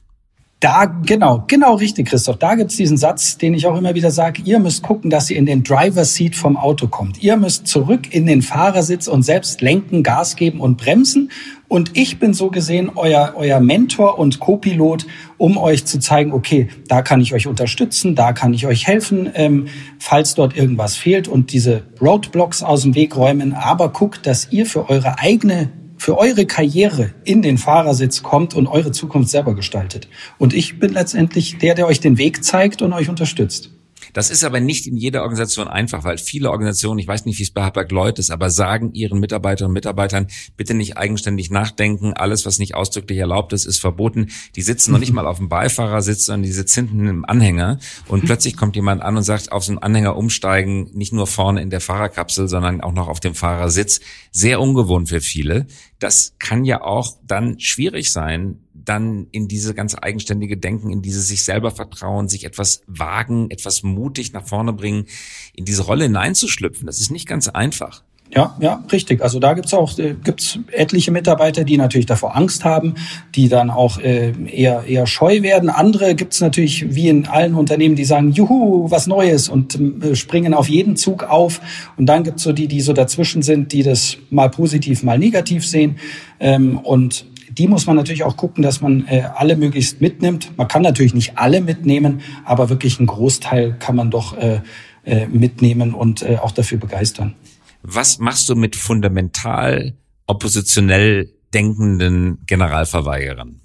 Da, 0.62 0.86
genau, 0.86 1.44
genau 1.48 1.76
richtig, 1.76 2.08
Christoph. 2.08 2.38
Da 2.38 2.56
gibt's 2.56 2.78
diesen 2.78 2.98
Satz, 2.98 3.38
den 3.38 3.54
ich 3.54 3.68
auch 3.68 3.78
immer 3.78 3.94
wieder 3.94 4.10
sage, 4.10 4.42
ihr 4.46 4.58
müsst 4.58 4.84
gucken, 4.84 5.12
dass 5.12 5.30
ihr 5.30 5.38
in 5.38 5.46
den 5.46 5.64
Driver 5.64 6.06
Seat 6.06 6.36
vom 6.36 6.58
Auto 6.58 6.88
kommt. 6.88 7.22
Ihr 7.22 7.36
müsst 7.38 7.68
zurück 7.68 8.14
in 8.14 8.26
den 8.26 8.42
Fahrersitz 8.42 9.08
und 9.08 9.24
selbst 9.24 9.62
lenken, 9.62 10.02
Gas 10.02 10.36
geben 10.38 10.62
und 10.62 10.78
bremsen. 10.78 11.30
Und 11.68 11.98
ich 11.98 12.20
bin 12.20 12.34
so 12.34 12.50
gesehen 12.50 12.92
euer, 12.96 13.34
euer 13.36 13.60
Mentor 13.60 14.18
und 14.18 14.40
Co-Pilot, 14.40 15.06
um 15.38 15.58
euch 15.58 15.86
zu 15.86 16.00
zeigen, 16.00 16.34
okay, 16.34 16.70
da 16.88 17.02
kann 17.02 17.22
ich 17.22 17.34
euch 17.34 17.48
unterstützen, 17.48 18.16
da 18.16 18.34
kann 18.34 18.54
ich 18.54 18.66
euch 18.66 18.88
helfen, 18.88 19.30
ähm, 19.34 19.68
falls 20.00 20.36
dort 20.36 20.56
irgendwas 20.56 20.96
fehlt 20.96 21.28
und 21.28 21.52
diese 21.52 21.84
Roadblocks 22.02 22.64
aus 22.64 22.84
dem 22.84 22.96
Weg 22.96 23.16
räumen. 23.16 23.54
Aber 23.54 23.90
guckt, 23.90 24.26
dass 24.26 24.52
ihr 24.52 24.66
für 24.66 24.90
eure 24.90 25.20
eigene 25.20 25.72
für 25.98 26.18
eure 26.18 26.46
Karriere 26.46 27.12
in 27.24 27.42
den 27.42 27.58
Fahrersitz 27.58 28.22
kommt 28.22 28.54
und 28.54 28.68
eure 28.68 28.92
Zukunft 28.92 29.30
selber 29.30 29.56
gestaltet. 29.56 30.10
Und 30.38 30.54
ich 30.54 30.78
bin 30.78 30.92
letztendlich 30.94 31.58
der, 31.58 31.74
der 31.74 31.88
euch 31.88 32.02
den 32.02 32.18
Weg 32.18 32.44
zeigt 32.44 32.82
und 32.82 32.92
euch 32.92 33.10
unterstützt. 33.10 33.75
Das 34.16 34.30
ist 34.30 34.46
aber 34.46 34.62
nicht 34.62 34.88
in 34.88 34.96
jeder 34.96 35.24
Organisation 35.24 35.68
einfach, 35.68 36.06
weil 36.06 36.18
viele 36.18 36.50
Organisationen, 36.50 37.00
ich 37.00 37.08
weiß 37.08 37.26
nicht, 37.26 37.38
wie 37.38 37.44
es 37.44 37.52
bei 37.52 37.64
Hapag 37.64 37.92
Lloyd 37.92 38.18
ist, 38.18 38.32
aber 38.32 38.50
sagen 38.50 38.94
ihren 38.94 39.20
Mitarbeiterinnen 39.20 39.72
und 39.72 39.74
Mitarbeitern, 39.74 40.28
bitte 40.56 40.74
nicht 40.74 40.96
eigenständig 40.96 41.52
nachdenken, 41.52 42.14
alles, 42.14 42.46
was 42.46 42.58
nicht 42.58 42.76
ausdrücklich 42.76 43.20
erlaubt 43.20 43.52
ist, 43.52 43.66
ist 43.66 43.80
verboten. 43.80 44.30
Die 44.56 44.62
sitzen 44.62 44.94
noch 44.94 45.00
nicht 45.00 45.12
mal 45.12 45.28
auf 45.28 45.40
dem 45.40 45.50
Beifahrersitz, 45.50 46.28
sondern 46.28 46.44
die 46.44 46.54
sitzen 46.54 46.88
hinten 46.88 47.08
im 47.08 47.26
Anhänger 47.26 47.78
und 48.08 48.24
plötzlich 48.24 48.56
kommt 48.56 48.78
jemand 48.78 49.02
an 49.02 49.18
und 49.18 49.24
sagt, 49.24 49.52
auf 49.52 49.66
so 49.66 49.74
einen 49.74 49.80
Anhänger 49.80 50.16
umsteigen, 50.16 50.92
nicht 50.94 51.12
nur 51.12 51.28
vorne 51.28 51.62
in 51.62 51.70
der 51.70 51.82
Fahrerkapsel, 51.82 52.48
sondern 52.48 52.80
auch 52.80 52.94
noch 52.94 53.10
auf 53.10 53.20
dem 53.20 53.36
Fahrersitz. 53.36 54.00
Sehr 54.32 54.62
ungewohnt 54.62 55.10
für 55.10 55.20
viele. 55.20 55.68
Das 56.00 56.36
kann 56.40 56.64
ja 56.64 56.82
auch 56.82 57.18
dann 57.28 57.60
schwierig 57.60 58.14
sein, 58.14 58.65
dann 58.84 59.28
in 59.32 59.48
diese 59.48 59.74
ganze 59.74 60.04
eigenständige 60.04 60.58
Denken, 60.58 60.90
in 60.92 61.02
diese 61.02 61.22
sich 61.22 61.44
selber 61.44 61.72
vertrauen, 61.72 62.28
sich 62.28 62.46
etwas 62.46 62.82
wagen, 62.88 63.50
etwas 63.50 63.84
mutig 63.84 64.34
nach 64.34 64.46
vorne 64.46 64.74
bringen, 64.74 65.06
in 65.54 65.66
diese 65.66 65.84
Rolle 65.84 66.04
hineinzuschlüpfen. 66.04 66.86
Das 66.86 67.00
ist 67.00 67.12
nicht 67.12 67.28
ganz 67.28 67.48
einfach. 67.48 68.04
Ja, 68.32 68.58
ja, 68.60 68.84
richtig. 68.92 69.22
Also 69.22 69.40
da 69.40 69.54
gibt's 69.54 69.74
auch 69.74 69.98
äh, 70.00 70.16
gibt's 70.22 70.58
etliche 70.72 71.12
Mitarbeiter, 71.12 71.64
die 71.64 71.78
natürlich 71.78 72.08
davor 72.08 72.36
Angst 72.36 72.66
haben, 72.66 72.96
die 73.36 73.50
dann 73.50 73.70
auch 73.70 74.00
äh, 74.00 74.34
eher 74.48 74.84
eher 74.86 75.06
scheu 75.06 75.44
werden. 75.44 75.70
Andere 75.70 76.16
gibt's 76.16 76.42
natürlich 76.42 76.96
wie 76.96 77.08
in 77.08 77.28
allen 77.28 77.54
Unternehmen, 77.54 77.96
die 77.96 78.04
sagen, 78.04 78.32
juhu, 78.32 78.90
was 78.90 79.06
Neues 79.06 79.48
und 79.48 79.80
äh, 80.04 80.16
springen 80.16 80.56
auf 80.56 80.68
jeden 80.68 80.96
Zug 80.96 81.24
auf. 81.24 81.62
Und 81.98 82.08
dann 82.08 82.24
gibt's 82.24 82.42
so 82.42 82.52
die, 82.52 82.68
die 82.68 82.82
so 82.82 82.94
dazwischen 82.94 83.44
sind, 83.44 83.72
die 83.74 83.84
das 83.84 84.18
mal 84.32 84.50
positiv, 84.50 85.04
mal 85.04 85.20
negativ 85.20 85.66
sehen. 85.66 85.98
Ähm, 86.40 86.80
und 86.80 87.26
die 87.58 87.68
muss 87.68 87.86
man 87.86 87.96
natürlich 87.96 88.24
auch 88.24 88.38
gucken, 88.38 88.64
dass 88.64 88.82
man 88.82 89.08
äh, 89.08 89.24
alle 89.36 89.56
möglichst 89.56 90.02
mitnimmt. 90.02 90.58
Man 90.58 90.68
kann 90.68 90.82
natürlich 90.82 91.14
nicht 91.14 91.38
alle 91.38 91.62
mitnehmen, 91.62 92.22
aber 92.44 92.70
wirklich 92.70 93.00
einen 93.00 93.08
Großteil 93.08 93.76
kann 93.80 93.96
man 93.96 94.12
doch 94.12 94.38
äh, 94.38 94.62
äh, 95.06 95.28
mitnehmen 95.28 95.94
und 95.94 96.22
äh, 96.22 96.38
auch 96.42 96.52
dafür 96.52 96.78
begeistern. 96.78 97.36
Was 97.82 98.20
machst 98.20 98.50
du 98.50 98.56
mit 98.56 98.76
fundamental 98.76 99.94
oppositionell 100.28 101.32
denkenden 101.54 102.40
Generalverweigerern? 102.48 103.62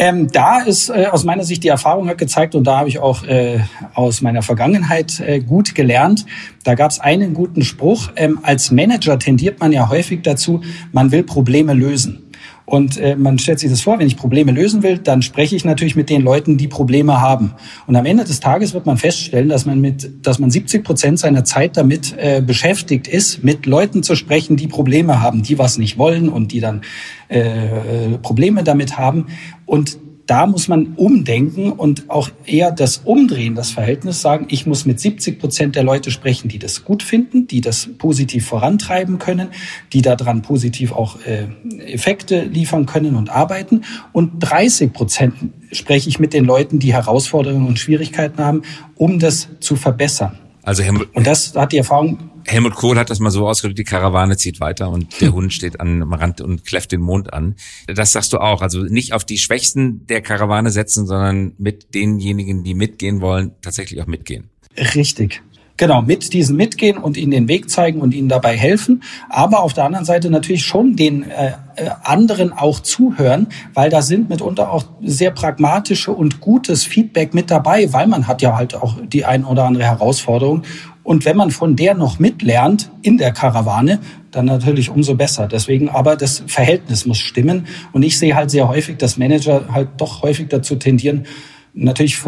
Ähm, 0.00 0.30
da 0.30 0.60
ist 0.60 0.90
äh, 0.90 1.06
aus 1.10 1.24
meiner 1.24 1.42
Sicht 1.42 1.64
die 1.64 1.68
Erfahrung 1.68 2.08
hat 2.08 2.18
gezeigt 2.18 2.54
und 2.54 2.62
da 2.62 2.78
habe 2.78 2.88
ich 2.88 3.00
auch 3.00 3.24
äh, 3.24 3.58
aus 3.94 4.22
meiner 4.22 4.42
Vergangenheit 4.42 5.18
äh, 5.18 5.40
gut 5.40 5.74
gelernt. 5.74 6.24
Da 6.62 6.76
gab 6.76 6.92
es 6.92 7.00
einen 7.00 7.34
guten 7.34 7.62
Spruch. 7.62 8.10
Ähm, 8.14 8.38
als 8.44 8.70
Manager 8.70 9.18
tendiert 9.18 9.58
man 9.58 9.72
ja 9.72 9.88
häufig 9.88 10.22
dazu, 10.22 10.60
man 10.92 11.10
will 11.10 11.24
Probleme 11.24 11.74
lösen. 11.74 12.27
Und 12.68 12.98
äh, 12.98 13.16
man 13.16 13.38
stellt 13.38 13.60
sich 13.60 13.70
das 13.70 13.80
vor, 13.80 13.98
wenn 13.98 14.06
ich 14.06 14.18
Probleme 14.18 14.52
lösen 14.52 14.82
will, 14.82 14.98
dann 14.98 15.22
spreche 15.22 15.56
ich 15.56 15.64
natürlich 15.64 15.96
mit 15.96 16.10
den 16.10 16.20
Leuten, 16.20 16.58
die 16.58 16.68
Probleme 16.68 17.18
haben. 17.18 17.54
Und 17.86 17.96
am 17.96 18.04
Ende 18.04 18.24
des 18.24 18.40
Tages 18.40 18.74
wird 18.74 18.84
man 18.84 18.98
feststellen, 18.98 19.48
dass 19.48 19.64
man 19.64 19.80
mit, 19.80 20.26
dass 20.26 20.38
man 20.38 20.50
70 20.50 20.84
Prozent 20.84 21.18
seiner 21.18 21.44
Zeit 21.44 21.78
damit 21.78 22.14
äh, 22.18 22.42
beschäftigt 22.42 23.08
ist, 23.08 23.42
mit 23.42 23.64
Leuten 23.64 24.02
zu 24.02 24.14
sprechen, 24.16 24.58
die 24.58 24.66
Probleme 24.66 25.22
haben, 25.22 25.42
die 25.42 25.58
was 25.58 25.78
nicht 25.78 25.96
wollen 25.96 26.28
und 26.28 26.52
die 26.52 26.60
dann 26.60 26.82
äh, 27.28 28.18
Probleme 28.20 28.62
damit 28.64 28.98
haben. 28.98 29.28
Und 29.64 29.96
da 30.28 30.46
muss 30.46 30.68
man 30.68 30.92
umdenken 30.96 31.72
und 31.72 32.10
auch 32.10 32.28
eher 32.44 32.70
das 32.70 32.98
Umdrehen, 32.98 33.54
das 33.54 33.70
Verhältnis 33.70 34.20
sagen, 34.20 34.46
ich 34.50 34.66
muss 34.66 34.84
mit 34.84 35.00
70 35.00 35.38
Prozent 35.38 35.74
der 35.74 35.84
Leute 35.84 36.10
sprechen, 36.10 36.48
die 36.48 36.58
das 36.58 36.84
gut 36.84 37.02
finden, 37.02 37.46
die 37.46 37.62
das 37.62 37.88
positiv 37.96 38.46
vorantreiben 38.46 39.18
können, 39.18 39.48
die 39.94 40.02
daran 40.02 40.42
positiv 40.42 40.92
auch 40.92 41.16
äh, 41.24 41.46
Effekte 41.90 42.42
liefern 42.44 42.84
können 42.84 43.16
und 43.16 43.30
arbeiten. 43.30 43.84
Und 44.12 44.32
30 44.40 44.92
Prozent 44.92 45.34
spreche 45.72 46.10
ich 46.10 46.18
mit 46.18 46.34
den 46.34 46.44
Leuten, 46.44 46.78
die 46.78 46.92
Herausforderungen 46.92 47.66
und 47.66 47.78
Schwierigkeiten 47.78 48.44
haben, 48.44 48.62
um 48.96 49.18
das 49.18 49.48
zu 49.60 49.76
verbessern. 49.76 50.38
Also 50.62 50.82
Herr, 50.82 50.92
und 51.14 51.26
das 51.26 51.54
hat 51.56 51.72
die 51.72 51.78
Erfahrung 51.78 52.18
Helmut 52.48 52.74
Kohl 52.74 52.98
hat 52.98 53.10
das 53.10 53.20
mal 53.20 53.30
so 53.30 53.46
ausgedrückt, 53.46 53.78
die 53.78 53.84
Karawane 53.84 54.36
zieht 54.36 54.58
weiter 54.58 54.88
und 54.88 55.20
der 55.20 55.32
Hund 55.34 55.52
steht 55.52 55.80
am 55.80 56.12
Rand 56.12 56.40
und 56.40 56.64
kläfft 56.64 56.92
den 56.92 57.00
Mond 57.00 57.32
an. 57.32 57.56
Das 57.86 58.12
sagst 58.12 58.32
du 58.32 58.38
auch. 58.38 58.62
Also 58.62 58.82
nicht 58.82 59.12
auf 59.12 59.24
die 59.24 59.38
Schwächsten 59.38 60.06
der 60.06 60.22
Karawane 60.22 60.70
setzen, 60.70 61.06
sondern 61.06 61.52
mit 61.58 61.94
denjenigen, 61.94 62.64
die 62.64 62.74
mitgehen 62.74 63.20
wollen, 63.20 63.52
tatsächlich 63.60 64.00
auch 64.02 64.06
mitgehen. 64.06 64.48
Richtig. 64.94 65.42
Genau, 65.78 66.02
mit 66.02 66.32
diesen 66.32 66.56
mitgehen 66.56 66.98
und 66.98 67.16
ihnen 67.16 67.30
den 67.30 67.46
Weg 67.46 67.70
zeigen 67.70 68.00
und 68.00 68.12
ihnen 68.12 68.28
dabei 68.28 68.56
helfen. 68.56 69.04
Aber 69.28 69.60
auf 69.62 69.74
der 69.74 69.84
anderen 69.84 70.04
Seite 70.04 70.28
natürlich 70.28 70.66
schon 70.66 70.96
den 70.96 71.22
äh, 71.22 71.52
äh 71.76 71.90
anderen 72.02 72.52
auch 72.52 72.80
zuhören, 72.80 73.46
weil 73.74 73.88
da 73.88 74.02
sind 74.02 74.28
mitunter 74.28 74.72
auch 74.72 74.84
sehr 75.00 75.30
pragmatische 75.30 76.10
und 76.10 76.40
gutes 76.40 76.84
Feedback 76.84 77.32
mit 77.32 77.52
dabei, 77.52 77.92
weil 77.92 78.08
man 78.08 78.26
hat 78.26 78.42
ja 78.42 78.56
halt 78.56 78.74
auch 78.74 78.96
die 79.00 79.24
ein 79.24 79.44
oder 79.44 79.66
andere 79.66 79.84
Herausforderung. 79.84 80.64
Und 81.08 81.24
wenn 81.24 81.38
man 81.38 81.50
von 81.50 81.74
der 81.74 81.94
noch 81.94 82.18
mitlernt 82.18 82.90
in 83.00 83.16
der 83.16 83.32
Karawane, 83.32 83.98
dann 84.30 84.44
natürlich 84.44 84.90
umso 84.90 85.14
besser. 85.14 85.48
Deswegen 85.48 85.88
aber 85.88 86.16
das 86.16 86.42
Verhältnis 86.46 87.06
muss 87.06 87.16
stimmen. 87.16 87.66
Und 87.92 88.02
ich 88.02 88.18
sehe 88.18 88.34
halt 88.34 88.50
sehr 88.50 88.68
häufig, 88.68 88.98
dass 88.98 89.16
Manager 89.16 89.72
halt 89.72 89.88
doch 89.96 90.20
häufig 90.20 90.48
dazu 90.48 90.76
tendieren, 90.76 91.24
natürlich 91.72 92.18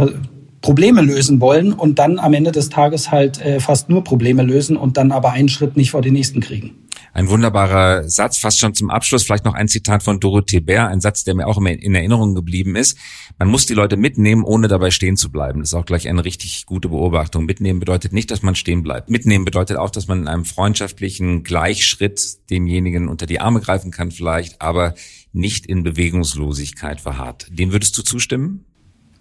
Probleme 0.63 1.03
lösen 1.03 1.43
wollen 1.43 1.75
und 1.75 1.99
dann 1.99 2.19
am 2.19 2.33
Ende 2.33 2.53
des 2.53 2.71
Tages 2.71 3.11
halt 3.11 3.45
äh, 3.45 3.61
fast 3.61 3.91
nur 3.91 4.03
Probleme 4.03 4.43
lösen 4.45 4.79
und 4.79 4.97
dann 4.97 5.13
aber 5.13 5.33
einen 5.33 5.51
Schritt 5.51 5.77
nicht 5.77 5.91
vor 5.91 6.01
den 6.01 6.15
nächsten 6.15 6.41
kriegen. 6.41 6.71
Ein 7.13 7.29
wunderbarer 7.29 8.09
Satz, 8.09 8.39
fast 8.39 8.61
schon 8.61 8.75
zum 8.75 8.91
Abschluss, 8.91 9.25
vielleicht 9.25 9.45
noch 9.45 9.55
ein 9.55 9.69
Zitat 9.69 10.03
von 10.03 10.21
Dorothee 10.21 10.61
Bär, 10.61 10.89
ein 10.89 11.01
Satz, 11.01 11.25
der 11.25 11.35
mir 11.35 11.47
auch 11.47 11.59
immer 11.59 11.71
in 11.71 11.95
Erinnerung 11.95 12.35
geblieben 12.35 12.77
ist. 12.77 12.97
Man 13.39 13.49
muss 13.49 13.67
die 13.67 13.75
Leute 13.75 13.97
mitnehmen, 13.97 14.45
ohne 14.45 14.69
dabei 14.69 14.91
stehen 14.91 15.17
zu 15.17 15.31
bleiben. 15.31 15.61
Das 15.61 15.71
ist 15.71 15.75
auch 15.75 15.87
gleich 15.87 16.09
eine 16.09 16.25
richtig 16.25 16.67
gute 16.67 16.89
Beobachtung. 16.89 17.47
Mitnehmen 17.47 17.81
bedeutet 17.81 18.13
nicht, 18.13 18.31
dass 18.31 18.43
man 18.43 18.55
stehen 18.55 18.83
bleibt. 18.83 19.11
Mitnehmen 19.11 19.45
bedeutet 19.45 19.77
auch, 19.77 19.91
dass 19.91 20.07
man 20.07 20.21
in 20.21 20.29
einem 20.29 20.45
freundschaftlichen 20.45 21.43
Gleichschritt 21.43 22.49
demjenigen 22.51 23.09
unter 23.09 23.27
die 23.27 23.41
Arme 23.41 23.61
greifen 23.61 23.91
kann 23.91 24.11
vielleicht, 24.13 24.63
aber 24.63 24.95
nicht 25.33 25.67
in 25.67 25.83
Bewegungslosigkeit 25.83 27.01
verharrt. 27.01 27.47
Dem 27.51 27.73
würdest 27.73 27.97
du 27.99 28.03
zustimmen? 28.03 28.67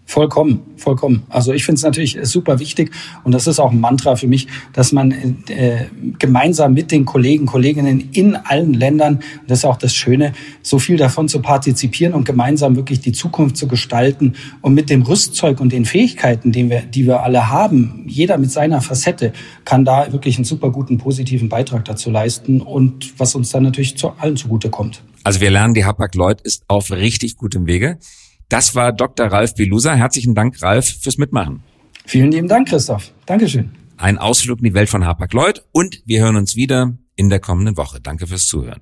Vollkommen, 0.10 0.62
vollkommen. 0.76 1.22
Also 1.30 1.54
ich 1.54 1.64
finde 1.64 1.78
es 1.78 1.84
natürlich 1.84 2.18
super 2.24 2.58
wichtig 2.58 2.90
und 3.24 3.32
das 3.32 3.46
ist 3.46 3.60
auch 3.60 3.72
ein 3.72 3.80
Mantra 3.80 4.16
für 4.16 4.26
mich, 4.26 4.48
dass 4.74 4.92
man 4.92 5.12
äh, 5.12 5.86
gemeinsam 6.18 6.74
mit 6.74 6.90
den 6.90 7.06
Kollegen, 7.06 7.46
Kolleginnen 7.46 8.10
in 8.12 8.36
allen 8.36 8.74
Ländern, 8.74 9.20
das 9.46 9.60
ist 9.60 9.66
auch 9.66 9.78
das 9.78 9.94
Schöne, 9.94 10.34
so 10.64 10.80
viel 10.80 10.98
davon 10.98 11.28
zu 11.28 11.44
partizipieren 11.44 12.16
und 12.16 12.24
gemeinsam 12.24 12.76
wirklich 12.76 13.02
die 13.02 13.12
Zukunft 13.12 13.56
zu 13.56 13.68
gestalten 13.68 14.34
und 14.62 14.74
mit 14.74 14.90
dem 14.90 15.04
Rüstzeug 15.04 15.62
und 15.62 15.72
den 15.72 15.86
Fähigkeiten, 15.86 16.52
die 16.52 16.68
wir, 16.72 16.82
die 16.82 17.06
wir 17.06 17.22
alle 17.22 17.52
haben, 17.52 18.04
jeder 18.08 18.40
mit 18.40 18.50
seiner 18.50 18.82
Facette, 18.82 19.32
kann 19.64 19.86
da 19.86 20.12
wirklich 20.12 20.38
einen 20.38 20.46
super 20.46 20.72
guten, 20.72 20.98
positiven 20.98 21.50
Beitrag 21.50 21.86
dazu 21.86 22.10
leisten 22.10 22.62
und 22.62 23.14
was 23.20 23.36
uns 23.36 23.52
dann 23.52 23.62
natürlich 23.62 23.96
zu 23.96 24.14
allen 24.18 24.38
zugute 24.38 24.72
kommt. 24.72 25.04
Also 25.24 25.40
wir 25.40 25.52
lernen, 25.52 25.76
die 25.76 25.86
Hapag-Lloyd 25.86 26.42
ist 26.42 26.64
auf 26.68 26.90
richtig 26.90 27.38
gutem 27.38 27.68
Wege. 27.68 28.00
Das 28.50 28.74
war 28.76 28.92
Dr. 28.92 29.28
Ralf 29.28 29.54
Belusa. 29.54 29.94
Herzlichen 29.94 30.34
Dank, 30.34 30.62
Ralf, 30.62 30.98
fürs 31.02 31.18
Mitmachen. 31.18 31.62
Vielen 32.06 32.32
lieben 32.32 32.48
Dank, 32.48 32.68
Christoph. 32.68 33.12
Dankeschön. 33.28 33.72
Ein 33.98 34.18
Ausflug 34.18 34.60
in 34.60 34.66
die 34.66 34.74
Welt 34.74 34.90
von 34.90 35.06
Hapag-Lloyd 35.06 35.64
und 35.72 36.02
wir 36.06 36.22
hören 36.22 36.36
uns 36.36 36.56
wieder 36.56 36.98
in 37.16 37.30
der 37.30 37.40
kommenden 37.40 37.78
Woche. 37.78 38.00
Danke 38.02 38.26
fürs 38.26 38.48
Zuhören. 38.48 38.82